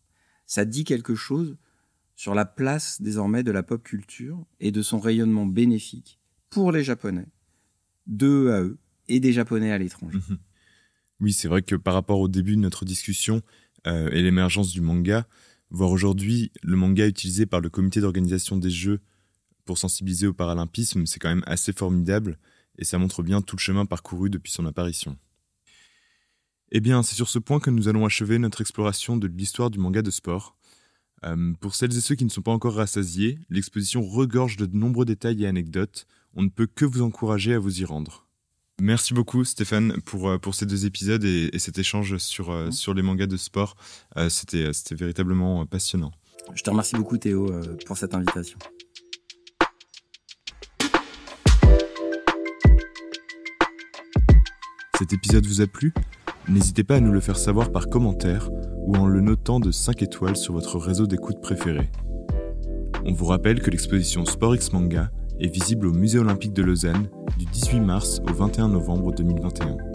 Ça 0.47 0.65
dit 0.65 0.85
quelque 0.85 1.15
chose 1.15 1.57
sur 2.17 2.35
la 2.35 2.45
place 2.45 3.01
désormais 3.01 3.43
de 3.43 3.51
la 3.51 3.63
pop 3.63 3.83
culture 3.83 4.45
et 4.59 4.73
de 4.73 4.83
son 4.83 4.99
rayonnement 4.99 5.47
bénéfique 5.47 6.21
pour 6.51 6.73
les 6.73 6.83
Japonais, 6.83 7.29
d'eux 8.07 8.53
à 8.53 8.63
eux, 8.63 8.79
et 9.09 9.21
des 9.21 9.33
Japonais 9.33 9.73
à 9.73 9.79
l'étranger. 9.79 10.19
Oui, 11.23 11.35
c'est 11.35 11.49
vrai 11.49 11.61
que 11.61 11.75
par 11.75 11.93
rapport 11.93 12.19
au 12.19 12.29
début 12.29 12.57
de 12.57 12.63
notre 12.63 12.87
discussion 12.87 13.43
euh, 13.87 14.11
et 14.11 14.23
l'émergence 14.23 14.71
du 14.73 14.81
manga, 14.81 15.27
voir 15.71 15.91
aujourd'hui 15.91 16.53
le 16.63 16.77
manga 16.77 17.07
utilisé 17.07 17.47
par 17.47 17.61
le 17.61 17.71
comité 17.71 18.01
d'organisation 18.01 18.57
des 18.57 18.71
Jeux 18.71 19.01
pour 19.65 19.79
sensibiliser 19.79 20.27
au 20.27 20.33
paralympisme, 20.33 21.07
c'est 21.07 21.19
quand 21.19 21.29
même 21.29 21.45
assez 21.47 21.73
formidable 21.73 22.39
et 22.79 22.85
ça 22.85 22.99
montre 22.99 23.23
bien 23.23 23.41
tout 23.43 23.57
le 23.57 23.61
chemin 23.61 23.87
parcouru 23.87 24.31
depuis 24.31 24.53
son 24.53 24.67
apparition. 24.67 25.17
Eh 26.73 26.81
bien, 26.81 27.03
c'est 27.03 27.17
sur 27.17 27.29
ce 27.29 27.39
point 27.39 27.61
que 27.61 27.71
nous 27.71 27.89
allons 27.89 28.07
achever 28.07 28.39
notre 28.39 28.61
exploration 28.61 29.17
de 29.17 29.27
l'histoire 29.27 29.71
du 29.71 29.79
manga 29.79 30.03
de 30.03 30.11
sport. 30.11 30.57
Euh, 31.25 31.53
pour 31.61 31.75
celles 31.75 31.97
et 31.97 32.01
ceux 32.01 32.15
qui 32.15 32.25
ne 32.25 32.31
sont 32.31 32.43
pas 32.43 32.53
encore 32.53 32.75
rassasiés, 32.75 33.39
l'exposition 33.51 34.03
regorge 34.03 34.57
de 34.57 34.67
nombreux 34.67 35.05
détails 35.05 35.43
et 35.43 35.47
anecdotes 35.47 36.07
on 36.35 36.43
ne 36.43 36.49
peut 36.49 36.67
que 36.67 36.85
vous 36.85 37.03
encourager 37.03 37.55
à 37.55 37.59
vous 37.59 37.81
y 37.81 37.85
rendre. 37.85 38.30
Merci 38.81 39.13
beaucoup 39.13 39.45
Stéphane 39.45 40.01
pour, 40.07 40.31
euh, 40.31 40.39
pour 40.39 40.55
ces 40.55 40.65
deux 40.65 40.87
épisodes 40.87 41.23
et, 41.23 41.51
cet 41.59 41.79
échange 41.79 42.17
sur, 42.17 42.51
euh, 42.51 42.71
sur 42.71 42.95
les 42.95 43.03
mangas 43.03 43.27
de 43.27 43.37
sport. 43.37 43.77
Euh, 44.17 44.31
c'était, 44.31 44.73
c'était 44.73 44.95
véritablement 44.95 45.67
passionnant. 45.67 46.13
Je 46.55 46.63
te 46.63 46.71
remercie 46.71 46.97
beaucoup 46.97 47.19
Théo 47.19 47.53
pour 47.85 47.99
cette 47.99 48.15
invitation. 48.15 48.59
Cet 54.99 55.13
épisode 55.13 55.47
vous 55.47 55.61
a 55.61 55.67
plu? 55.67 55.93
N'hésitez 56.49 56.83
pas 56.83 56.97
à 56.97 57.01
nous 57.01 57.13
le 57.13 57.21
faire 57.21 57.39
savoir 57.39 57.73
par 57.73 57.89
commentaire 57.89 58.49
ou 58.87 58.97
en 58.97 59.07
le 59.07 59.21
notant 59.21 59.61
de 59.61 59.71
5 59.71 60.03
étoiles 60.03 60.37
sur 60.37 60.55
votre 60.55 60.79
réseau 60.79 61.07
d'écoute 61.07 61.41
préféré. 61.43 61.91
On 63.05 63.13
vous 63.13 63.27
rappelle 63.27 63.61
que 63.61 63.71
l'exposition 63.71 64.25
Sport 64.25 64.55
X 64.55 64.73
Manga 64.73 65.11
est 65.41 65.49
visible 65.49 65.87
au 65.87 65.93
Musée 65.93 66.19
olympique 66.19 66.53
de 66.53 66.63
Lausanne 66.63 67.09
du 67.39 67.47
18 67.47 67.81
mars 67.81 68.21
au 68.29 68.33
21 68.33 68.69
novembre 68.69 69.13
2021. 69.13 69.90